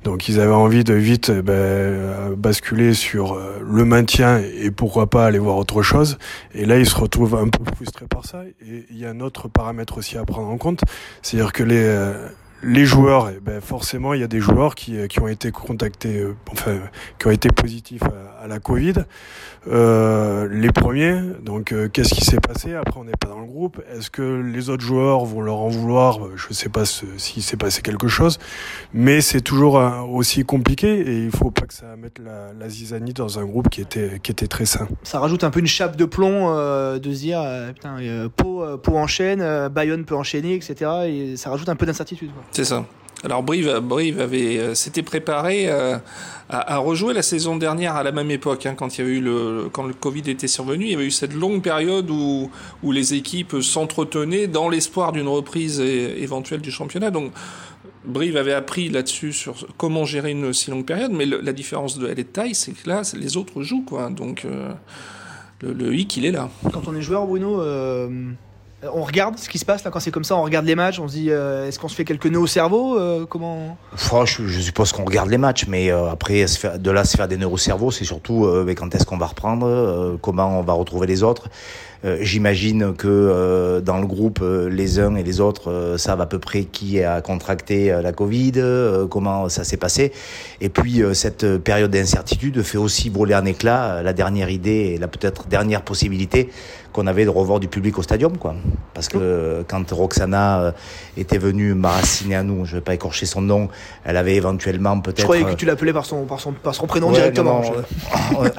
donc 0.03 0.27
ils 0.27 0.41
avaient 0.41 0.51
envie 0.51 0.83
de 0.83 0.93
vite 0.93 1.31
ben, 1.31 2.35
basculer 2.35 2.93
sur 2.93 3.33
euh, 3.33 3.57
le 3.65 3.85
maintien 3.85 4.39
et 4.39 4.71
pourquoi 4.71 5.09
pas 5.09 5.25
aller 5.25 5.39
voir 5.39 5.55
autre 5.55 5.81
chose. 5.81 6.17
Et 6.53 6.65
là, 6.65 6.77
ils 6.77 6.85
se 6.85 6.95
retrouvent 6.95 7.35
un 7.35 7.47
peu 7.47 7.63
frustrés 7.73 8.07
par 8.07 8.25
ça. 8.25 8.43
Et 8.45 8.85
il 8.89 8.97
y 8.97 9.05
a 9.05 9.11
un 9.11 9.21
autre 9.21 9.47
paramètre 9.47 9.97
aussi 9.97 10.17
à 10.17 10.25
prendre 10.25 10.49
en 10.49 10.57
compte, 10.57 10.81
c'est-à-dire 11.21 11.53
que 11.53 11.63
les, 11.63 12.13
les 12.63 12.85
joueurs, 12.85 13.29
eh 13.35 13.39
ben 13.39 13.61
forcément, 13.61 14.13
il 14.13 14.21
y 14.21 14.23
a 14.23 14.27
des 14.27 14.39
joueurs 14.39 14.75
qui, 14.75 15.07
qui 15.07 15.19
ont 15.19 15.27
été 15.27 15.51
contactés, 15.51 16.19
euh, 16.19 16.35
enfin, 16.51 16.79
qui 17.19 17.27
ont 17.27 17.31
été 17.31 17.49
positifs 17.49 18.03
à, 18.41 18.47
la 18.47 18.59
Covid. 18.59 18.93
Euh, 19.67 20.47
les 20.51 20.71
premiers, 20.71 21.19
donc 21.41 21.71
euh, 21.71 21.89
qu'est-ce 21.89 22.13
qui 22.13 22.23
s'est 22.23 22.39
passé? 22.39 22.75
Après, 22.75 22.99
on 22.99 23.03
n'est 23.03 23.13
pas 23.19 23.27
dans 23.27 23.39
le 23.39 23.47
groupe. 23.47 23.81
Est-ce 23.91 24.09
que 24.09 24.41
les 24.41 24.69
autres 24.69 24.83
joueurs 24.83 25.25
vont 25.25 25.41
leur 25.41 25.57
en 25.57 25.69
vouloir? 25.69 26.19
Je 26.35 26.47
ne 26.49 26.53
sais 26.53 26.69
pas 26.69 26.85
s'il 26.85 27.41
s'est 27.41 27.57
passé 27.57 27.81
quelque 27.81 28.07
chose, 28.07 28.39
mais 28.93 29.21
c'est 29.21 29.41
toujours 29.41 29.75
aussi 30.11 30.43
compliqué 30.43 30.99
et 30.99 31.23
il 31.25 31.31
faut 31.31 31.51
pas 31.51 31.65
que 31.65 31.73
ça 31.73 31.95
mette 31.97 32.19
la, 32.19 32.53
la, 32.53 32.69
zizanie 32.69 33.13
dans 33.13 33.39
un 33.39 33.45
groupe 33.45 33.69
qui 33.69 33.81
était 33.81 34.19
qui 34.21 34.31
était 34.31 34.47
très 34.47 34.65
sain. 34.65 34.87
Ça 35.03 35.19
rajoute 35.19 35.43
un 35.43 35.49
peu 35.49 35.59
une 35.59 35.67
chape 35.67 35.95
de 35.95 36.05
plomb 36.05 36.49
euh, 36.55 36.99
de 36.99 37.11
se 37.11 37.19
dire 37.19 37.43
putain, 37.73 37.97
Pau, 38.35 38.63
Pau 38.77 38.97
enchaîne, 38.97 39.67
Bayonne 39.69 40.05
peut 40.05 40.15
enchaîner, 40.15 40.53
etc. 40.53 40.91
Et 41.07 41.37
ça 41.37 41.49
rajoute 41.49 41.69
un 41.69 41.75
peu 41.75 41.85
d'incertitude. 41.85 42.29
C'est 42.51 42.65
ça. 42.65 42.85
Alors 43.25 43.41
Brive, 43.41 43.79
Brive 43.81 44.21
avait 44.21 44.57
euh, 44.59 44.75
s'était 44.75 45.01
préparé 45.01 45.67
euh, 45.67 45.97
à, 46.47 46.77
rejouer 46.77 47.13
la 47.13 47.23
saison 47.23 47.55
dernière 47.55 47.95
à 47.95 48.03
la 48.03 48.11
même 48.11 48.29
époque, 48.29 48.67
hein, 48.67 48.75
quand 48.77 48.97
il 48.97 49.01
y 49.01 49.03
avait 49.03 49.13
eu 49.15 49.21
le 49.21 49.69
quand 49.71 49.83
le 49.83 49.95
Covid 49.95 50.29
était 50.29 50.47
survenu, 50.47 50.85
il 50.85 50.91
y 50.91 50.93
avait 50.93 51.07
eu 51.07 51.11
cette 51.11 51.33
longue 51.33 51.63
période 51.63 52.09
où 52.11 52.51
où 52.83 52.91
les 52.91 53.15
équipes 53.15 53.61
s'entretenaient 53.61 54.45
dans 54.45 54.69
l'espoir 54.69 55.11
d'une 55.11 55.27
reprise 55.27 55.79
éventuelle 55.79 56.61
du 56.61 56.71
championnat. 56.71 57.09
Donc 57.09 57.31
Brive 58.03 58.37
avait 58.37 58.53
appris 58.53 58.89
là-dessus 58.89 59.33
sur 59.33 59.65
comment 59.77 60.05
gérer 60.05 60.29
une 60.29 60.53
si 60.53 60.69
longue 60.69 60.85
période, 60.85 61.11
mais 61.11 61.25
la 61.25 61.53
différence 61.53 61.97
de 61.97 62.07
elle 62.07 62.19
est 62.19 62.23
de 62.23 62.29
taille, 62.29 62.53
c'est 62.53 62.73
que 62.73 62.87
là 62.87 63.01
les 63.17 63.37
autres 63.37 63.63
jouent 63.63 63.85
quoi. 63.85 64.11
Donc 64.11 64.45
euh, 64.45 64.71
le 65.63 65.95
hic 65.95 66.15
il 66.17 66.25
est 66.25 66.31
là. 66.31 66.49
Quand 66.71 66.87
on 66.87 66.95
est 66.95 67.01
joueur, 67.01 67.25
Bruno. 67.25 67.59
Euh 68.85 68.89
on 68.93 69.03
regarde 69.03 69.37
ce 69.37 69.49
qui 69.49 69.59
se 69.59 69.65
passe 69.65 69.83
là 69.83 69.91
quand 69.91 69.99
c'est 69.99 70.11
comme 70.11 70.23
ça, 70.23 70.35
on 70.35 70.43
regarde 70.43 70.65
les 70.65 70.75
matchs, 70.75 70.99
on 70.99 71.07
se 71.07 71.13
dit 71.13 71.31
euh, 71.31 71.67
est-ce 71.67 71.79
qu'on 71.79 71.87
se 71.87 71.95
fait 71.95 72.05
quelques 72.05 72.27
nœuds 72.27 72.39
au 72.39 72.47
cerveau 72.47 72.97
euh, 72.97 73.25
Comment 73.25 73.77
je, 74.25 74.47
je, 74.47 74.59
suppose 74.59 74.91
qu'on 74.91 75.05
regarde 75.05 75.29
les 75.29 75.37
matchs, 75.37 75.65
mais 75.67 75.89
après 75.89 76.45
de 76.77 76.91
là 76.91 77.05
se 77.05 77.17
faire 77.17 77.27
des 77.27 77.37
nœuds 77.37 77.47
au 77.47 77.57
cerveau, 77.57 77.91
c'est 77.91 78.05
surtout 78.05 78.47
quand 78.77 78.93
est-ce 78.95 79.05
qu'on 79.05 79.17
va 79.17 79.27
reprendre, 79.27 80.17
comment 80.21 80.59
on 80.59 80.61
va 80.61 80.73
retrouver 80.73 81.07
les 81.07 81.23
autres. 81.23 81.49
J'imagine 82.21 82.93
que 82.93 83.81
dans 83.83 83.97
le 83.99 84.05
groupe, 84.05 84.43
les 84.69 84.99
uns 84.99 85.15
et 85.15 85.23
les 85.23 85.41
autres 85.41 85.95
savent 85.97 86.21
à 86.21 86.25
peu 86.25 86.39
près 86.39 86.63
qui 86.63 87.01
a 87.01 87.21
contracté 87.21 87.87
la 87.87 88.11
Covid, 88.11 88.53
comment 89.09 89.49
ça 89.49 89.63
s'est 89.63 89.77
passé. 89.77 90.11
Et 90.61 90.69
puis 90.69 91.01
cette 91.13 91.57
période 91.57 91.91
d'incertitude 91.91 92.61
fait 92.61 92.77
aussi 92.77 93.09
brûler 93.09 93.35
en 93.35 93.45
éclat 93.45 94.03
la 94.03 94.13
dernière 94.13 94.49
idée 94.49 94.93
et 94.93 94.97
la 94.97 95.07
peut-être 95.07 95.47
dernière 95.47 95.81
possibilité 95.81 96.49
qu'on 96.95 97.07
avait 97.07 97.25
de 97.25 97.29
revoir 97.29 97.59
du 97.59 97.67
public 97.67 97.97
au 97.97 98.03
stadium, 98.03 98.37
quoi. 98.37 98.55
Parce 98.93 99.09
que 99.09 99.65
quand 99.67 99.91
Roxana 99.91 100.61
euh, 100.61 100.71
était 101.17 101.37
venue 101.37 101.73
m'arraciner 101.73 102.35
à 102.37 102.43
nous, 102.43 102.63
je 102.63 102.75
vais 102.75 102.81
pas 102.81 102.93
écorcher 102.93 103.25
son 103.25 103.41
nom, 103.41 103.67
elle 104.05 104.15
avait 104.15 104.35
éventuellement 104.35 105.01
peut-être. 105.01 105.19
Je 105.19 105.23
croyais 105.25 105.43
que 105.43 105.55
tu 105.55 105.65
l'appelais 105.65 105.91
par 105.91 106.05
son, 106.05 106.23
par 106.23 106.39
son, 106.39 106.53
par 106.53 106.73
son 106.73 106.87
prénom 106.87 107.11
directement. 107.11 107.61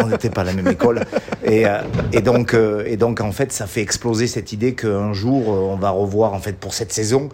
on 0.00 0.07
n'était 0.09 0.28
pas 0.28 0.43
à 0.43 0.45
la 0.45 0.52
même 0.52 0.69
école. 0.69 1.00
Et, 1.45 1.66
euh, 1.66 1.78
et, 2.12 2.21
donc, 2.21 2.52
euh, 2.52 2.85
et 2.87 2.99
donc, 2.99 3.23
en 3.23 3.33
fait, 3.37 3.52
ça 3.52 3.69
fait 3.69 3.83
exploser 3.83 4.26
cette 4.26 4.52
idée 4.52 4.75
qu'un 4.75 5.12
jour, 5.12 5.49
on 5.49 5.76
va 5.76 5.90
revoir, 5.90 6.33
en 6.33 6.40
fait, 6.40 6.57
pour 6.57 6.75
cette 6.75 6.93
saison, 6.93 7.28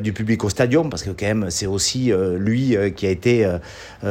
du 0.00 0.12
public 0.12 0.44
au 0.44 0.48
stadium, 0.48 0.88
parce 0.88 1.02
que 1.02 1.10
quand 1.10 1.26
même, 1.26 1.46
c'est 1.50 1.66
aussi 1.66 2.12
lui 2.36 2.76
qui 2.94 3.06
a 3.06 3.10
été 3.10 3.48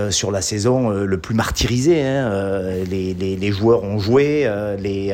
sur 0.10 0.32
la 0.32 0.42
saison 0.42 0.90
le 0.90 1.18
plus 1.18 1.36
martyrisé. 1.36 2.02
Hein. 2.02 2.84
Les, 2.90 3.52
joueurs 3.52 3.84
ont 3.84 4.00
joué, 4.00 4.50
les, 4.80 5.14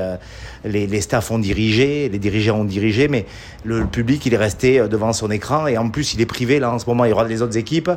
les, 0.64 1.02
staffs 1.02 1.32
ont 1.32 1.40
dirigé, 1.40 2.10
les 2.10 2.20
dirigeants 2.20 2.60
ont 2.60 2.66
dirigé, 2.66 3.08
mais 3.08 3.26
le, 3.64 3.86
public, 3.86 4.26
il 4.26 4.34
est 4.34 4.38
resté 4.38 4.80
euh, 4.80 4.88
devant 4.88 5.14
son 5.14 5.32
écran 5.32 5.68
et 5.68 5.78
en 5.78 5.90
plus, 5.90 6.14
il 6.14 6.22
est 6.22 6.26
privé. 6.26 6.60
Là, 6.60 6.72
en 6.72 6.80
ce 6.80 6.86
moment, 6.86 7.06
il 7.06 7.14
regarde 7.14 7.30
les 7.30 7.42
autres 7.42 7.58
équipes. 7.58 7.92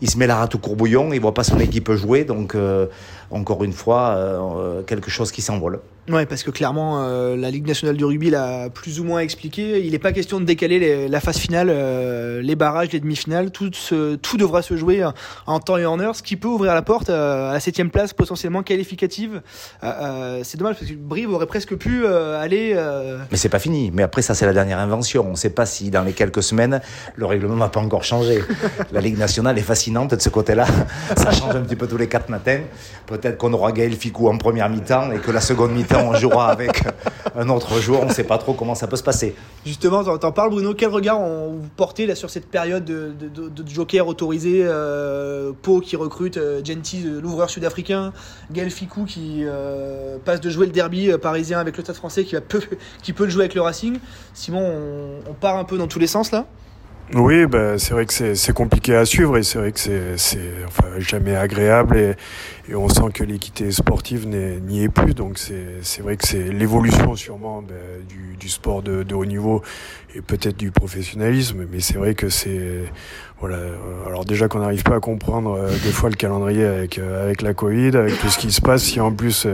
Il 0.00 0.10
se 0.10 0.18
met 0.18 0.26
la 0.26 0.36
rate 0.36 0.54
au 0.54 0.58
courbouillon, 0.58 1.12
il 1.12 1.20
voit 1.20 1.34
pas 1.34 1.44
son 1.44 1.58
équipe 1.58 1.92
jouer. 1.92 2.24
Donc, 2.24 2.54
euh, 2.54 2.86
encore 3.30 3.64
une 3.64 3.72
fois, 3.72 4.14
euh, 4.16 4.82
quelque 4.82 5.10
chose 5.10 5.32
qui 5.32 5.42
s'envole. 5.42 5.80
Ouais, 6.08 6.24
parce 6.24 6.42
que 6.42 6.50
clairement, 6.50 7.02
euh, 7.02 7.36
la 7.36 7.50
Ligue 7.50 7.66
nationale 7.66 7.94
du 7.94 8.04
rugby 8.04 8.30
l'a 8.30 8.70
plus 8.70 8.98
ou 8.98 9.04
moins 9.04 9.20
expliqué. 9.20 9.84
Il 9.84 9.92
n'est 9.92 9.98
pas 9.98 10.12
question 10.12 10.40
de 10.40 10.46
décaler 10.46 10.78
les, 10.78 11.06
la 11.06 11.20
phase 11.20 11.36
finale, 11.36 11.68
euh, 11.70 12.40
les 12.40 12.56
barrages, 12.56 12.92
les 12.92 13.00
demi-finales. 13.00 13.50
Tout, 13.50 13.70
ce, 13.74 14.14
tout 14.14 14.38
devra 14.38 14.62
se 14.62 14.74
jouer 14.74 15.06
en 15.46 15.60
temps 15.60 15.76
et 15.76 15.84
en 15.84 16.00
heure, 16.00 16.16
ce 16.16 16.22
qui 16.22 16.36
peut 16.36 16.48
ouvrir 16.48 16.74
la 16.74 16.80
porte 16.80 17.10
à 17.10 17.52
la 17.52 17.60
septième 17.60 17.90
place 17.90 18.14
potentiellement 18.14 18.62
qualificative. 18.62 19.42
c'est 19.82 20.56
dommage 20.56 20.76
parce 20.78 20.90
que 20.90 20.96
Brive 20.96 21.30
aurait 21.30 21.46
presque 21.46 21.76
pu 21.76 22.06
aller. 22.06 22.74
Mais 23.30 23.36
c'est 23.36 23.50
pas 23.50 23.58
fini. 23.58 23.90
Mais 23.92 24.02
après, 24.02 24.22
ça, 24.22 24.34
c'est 24.34 24.46
la 24.46 24.54
dernière 24.54 24.78
invention. 24.78 25.26
On 25.26 25.32
ne 25.32 25.36
sait 25.36 25.50
pas 25.50 25.66
si 25.66 25.90
dans 25.90 26.04
les 26.04 26.14
quelques 26.14 26.42
semaines, 26.42 26.80
le 27.16 27.26
règlement 27.26 27.56
va 27.56 27.68
pas 27.68 27.80
encore 27.80 28.04
changer. 28.04 28.42
la 28.92 29.02
Ligue 29.02 29.18
nationale 29.18 29.58
est 29.58 29.62
fascinante 29.62 30.14
de 30.14 30.20
ce 30.20 30.30
côté-là. 30.30 30.64
Ça 31.18 31.32
change 31.32 31.54
un 31.54 31.60
petit 31.60 31.76
peu 31.76 31.86
tous 31.86 31.98
les 31.98 32.08
quatre 32.08 32.30
matins. 32.30 32.60
Peut-être 33.18 33.38
qu'on 33.38 33.52
aura 33.52 33.72
Gaël 33.72 33.92
Ficou 33.94 34.28
en 34.28 34.38
première 34.38 34.68
mi-temps 34.68 35.12
et 35.12 35.18
que 35.18 35.30
la 35.30 35.40
seconde 35.40 35.72
mi-temps 35.72 36.08
on 36.08 36.14
jouera 36.14 36.48
avec 36.50 36.82
un 37.36 37.48
autre 37.48 37.80
joueur. 37.80 38.02
On 38.02 38.06
ne 38.06 38.12
sait 38.12 38.24
pas 38.24 38.38
trop 38.38 38.54
comment 38.54 38.74
ça 38.74 38.86
peut 38.86 38.96
se 38.96 39.02
passer. 39.02 39.34
Justement, 39.66 40.04
t'en 40.18 40.32
parles, 40.32 40.50
Bruno. 40.50 40.74
Quel 40.74 40.88
regard 40.88 41.20
vous 41.20 41.68
portez 41.76 42.06
là 42.06 42.14
sur 42.14 42.30
cette 42.30 42.48
période 42.48 42.84
de, 42.84 43.12
joker 43.66 44.06
autorisé 44.06 44.62
euh, 44.64 45.52
Pau 45.62 45.80
qui 45.80 45.96
recrute 45.96 46.36
euh, 46.36 46.62
Genty, 46.64 47.02
l'ouvreur 47.02 47.50
sud-africain, 47.50 48.12
Gaël 48.50 48.70
Ficou 48.70 49.04
qui 49.04 49.42
euh, 49.44 50.18
passe 50.24 50.40
de 50.40 50.50
jouer 50.50 50.66
le 50.66 50.72
derby 50.72 51.10
parisien 51.20 51.58
avec 51.58 51.76
le 51.76 51.82
Stade 51.82 51.96
Français 51.96 52.24
qui, 52.24 52.34
va 52.34 52.40
peu, 52.40 52.60
qui 53.02 53.12
peut 53.12 53.24
le 53.24 53.30
jouer 53.30 53.42
avec 53.42 53.54
le 53.54 53.62
Racing. 53.62 53.98
Simon, 54.34 54.60
on, 54.60 55.30
on 55.30 55.34
part 55.34 55.56
un 55.56 55.64
peu 55.64 55.76
dans 55.76 55.88
tous 55.88 55.98
les 55.98 56.06
sens 56.06 56.32
là? 56.32 56.46
Oui, 57.14 57.46
bah, 57.46 57.78
c'est 57.78 57.94
vrai 57.94 58.04
que 58.04 58.34
c'est 58.34 58.52
compliqué 58.52 58.94
à 58.94 59.06
suivre 59.06 59.38
et 59.38 59.42
c'est 59.42 59.58
vrai 59.58 59.72
que 59.72 59.78
c'est 59.78 60.40
enfin, 60.66 60.88
jamais 60.98 61.34
agréable 61.34 61.96
et, 61.96 62.16
et 62.68 62.74
on 62.74 62.88
sent 62.90 63.10
que 63.14 63.24
l'équité 63.24 63.70
sportive 63.72 64.26
n'y 64.26 64.82
est, 64.84 64.88
plus. 64.90 65.14
Donc 65.14 65.38
c'est 65.38 66.02
vrai 66.02 66.16
que 66.16 66.26
c'est 66.26 66.52
l'évolution 66.52 67.16
sûrement 67.16 67.62
bah, 67.62 67.74
du, 68.06 68.36
du, 68.36 68.48
sport 68.50 68.82
de, 68.82 69.02
de, 69.02 69.14
haut 69.14 69.24
niveau 69.24 69.62
et 70.14 70.20
peut-être 70.20 70.56
du 70.58 70.70
professionnalisme, 70.70 71.66
mais 71.70 71.80
c'est 71.80 71.96
vrai 71.96 72.14
que 72.14 72.28
c'est 72.28 72.84
voilà. 73.40 73.56
Euh, 73.56 73.76
alors 74.06 74.24
déjà 74.24 74.48
qu'on 74.48 74.58
n'arrive 74.58 74.82
pas 74.82 74.96
à 74.96 75.00
comprendre 75.00 75.52
euh, 75.52 75.70
des 75.70 75.92
fois 75.92 76.10
le 76.10 76.16
calendrier 76.16 76.64
avec 76.64 76.98
euh, 76.98 77.24
avec 77.24 77.40
la 77.40 77.54
Covid, 77.54 77.96
avec 77.96 78.18
tout 78.18 78.28
ce 78.28 78.38
qui 78.38 78.50
se 78.50 78.60
passe. 78.60 78.82
Si 78.82 79.00
en 79.00 79.12
plus 79.12 79.46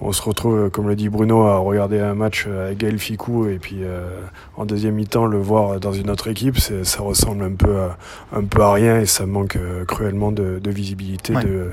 on 0.00 0.12
se 0.12 0.22
retrouve, 0.22 0.70
comme 0.70 0.88
le 0.88 0.96
dit 0.96 1.08
Bruno, 1.08 1.42
à 1.42 1.58
regarder 1.58 2.00
un 2.00 2.14
match 2.14 2.46
avec 2.46 2.78
Gaël 2.78 2.98
Ficou 2.98 3.46
et 3.46 3.58
puis 3.58 3.80
en 4.56 4.64
deuxième 4.64 4.94
mi-temps 4.94 5.26
le 5.26 5.38
voir 5.38 5.80
dans 5.80 5.92
une 5.92 6.10
autre 6.10 6.28
équipe, 6.28 6.58
ça 6.84 7.02
ressemble 7.02 7.44
un 7.44 7.52
peu 7.52 7.80
à, 7.80 7.98
un 8.32 8.44
peu 8.44 8.62
à 8.62 8.72
rien 8.72 9.00
et 9.00 9.06
ça 9.06 9.26
manque 9.26 9.58
cruellement 9.86 10.32
de, 10.32 10.58
de 10.58 10.70
visibilité 10.70 11.32
de, 11.32 11.70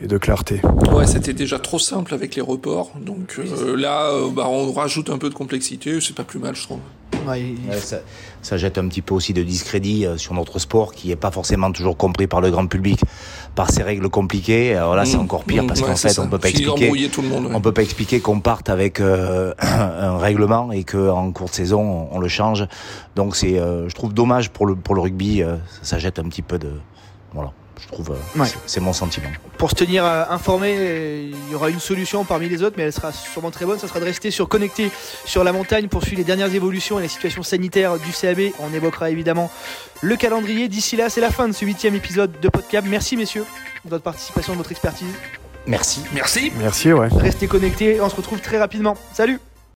et 0.00 0.06
de 0.06 0.18
clarté. 0.18 0.60
Ouais, 0.92 1.06
c'était 1.06 1.32
déjà 1.32 1.58
trop 1.58 1.78
simple 1.78 2.14
avec 2.14 2.34
les 2.34 2.42
reports. 2.42 2.92
Donc 3.00 3.40
là, 3.76 4.10
bah, 4.34 4.46
on 4.48 4.72
rajoute 4.72 5.10
un 5.10 5.18
peu 5.18 5.30
de 5.30 5.34
complexité. 5.34 6.00
C'est 6.00 6.14
pas 6.14 6.24
plus 6.24 6.38
mal, 6.38 6.54
je 6.54 6.62
trouve. 6.62 6.80
Ouais, 7.26 7.54
ça, 7.78 7.98
ça, 8.42 8.56
jette 8.56 8.76
un 8.76 8.86
petit 8.88 9.00
peu 9.00 9.14
aussi 9.14 9.32
de 9.32 9.42
discrédit 9.42 10.06
sur 10.16 10.34
notre 10.34 10.58
sport 10.58 10.92
qui 10.92 11.10
est 11.10 11.16
pas 11.16 11.30
forcément 11.30 11.72
toujours 11.72 11.96
compris 11.96 12.26
par 12.26 12.40
le 12.40 12.50
grand 12.50 12.66
public 12.66 13.00
par 13.54 13.70
ces 13.70 13.82
règles 13.82 14.08
compliquées. 14.08 14.74
Alors 14.74 14.96
là, 14.96 15.04
c'est 15.04 15.16
mmh. 15.16 15.20
encore 15.20 15.44
pire 15.44 15.66
parce 15.66 15.80
mmh, 15.80 15.84
qu'en 15.84 15.96
fait, 15.96 16.18
on 16.18 16.28
peut 16.28 16.38
pas 16.38 16.48
expliquer, 16.48 17.10
on 17.52 17.60
peut 17.60 17.72
pas 17.72 17.82
expliquer 17.82 18.20
qu'on 18.20 18.40
parte 18.40 18.68
avec 18.68 19.00
euh, 19.00 19.54
un 19.58 20.18
règlement 20.18 20.72
et 20.72 20.84
que 20.84 21.10
en 21.10 21.30
cours 21.32 21.48
de 21.48 21.54
saison, 21.54 22.08
on, 22.10 22.18
le 22.18 22.28
change. 22.28 22.66
Donc 23.16 23.36
c'est, 23.36 23.58
euh, 23.58 23.88
je 23.88 23.94
trouve 23.94 24.12
dommage 24.12 24.50
pour 24.50 24.66
le 24.66 24.74
pour 24.74 24.94
le 24.94 25.00
rugby. 25.00 25.42
Euh, 25.42 25.56
ça 25.82 25.98
jette 25.98 26.18
un 26.18 26.24
petit 26.24 26.42
peu 26.42 26.58
de 26.58 26.70
voilà 27.32 27.52
je 27.80 27.88
trouve. 27.88 28.10
Euh, 28.12 28.44
c'est 28.66 28.80
mon 28.80 28.92
sentiment. 28.92 29.28
Pour 29.58 29.70
se 29.70 29.74
tenir 29.74 30.04
euh, 30.04 30.24
informé, 30.30 31.30
il 31.30 31.52
y 31.52 31.54
aura 31.54 31.70
une 31.70 31.80
solution 31.80 32.24
parmi 32.24 32.48
les 32.48 32.62
autres, 32.62 32.76
mais 32.76 32.84
elle 32.84 32.92
sera 32.92 33.12
sûrement 33.12 33.50
très 33.50 33.64
bonne. 33.64 33.78
Ça 33.78 33.88
sera 33.88 34.00
de 34.00 34.04
rester 34.04 34.30
sur 34.30 34.48
connecté 34.48 34.90
sur 35.24 35.44
la 35.44 35.52
montagne 35.52 35.88
pour 35.88 36.02
suivre 36.02 36.18
les 36.18 36.24
dernières 36.24 36.54
évolutions 36.54 36.98
et 36.98 37.02
la 37.02 37.08
situation 37.08 37.42
sanitaire 37.42 37.98
du 37.98 38.12
CAB. 38.12 38.52
On 38.60 38.72
évoquera 38.72 39.10
évidemment 39.10 39.50
le 40.00 40.16
calendrier. 40.16 40.68
D'ici 40.68 40.96
là, 40.96 41.10
c'est 41.10 41.20
la 41.20 41.30
fin 41.30 41.48
de 41.48 41.52
ce 41.52 41.64
huitième 41.64 41.94
épisode 41.94 42.40
de 42.40 42.48
Podcab. 42.48 42.84
Merci 42.86 43.16
messieurs 43.16 43.44
de 43.84 43.90
votre 43.90 44.04
participation, 44.04 44.52
de 44.52 44.58
votre 44.58 44.70
expertise. 44.72 45.14
Merci. 45.66 46.02
Merci. 46.12 46.52
Merci, 46.58 46.92
ouais. 46.92 47.08
Restez 47.10 47.46
connectés. 47.46 48.00
On 48.00 48.08
se 48.08 48.16
retrouve 48.16 48.40
très 48.40 48.58
rapidement. 48.58 48.96
Salut 49.12 49.40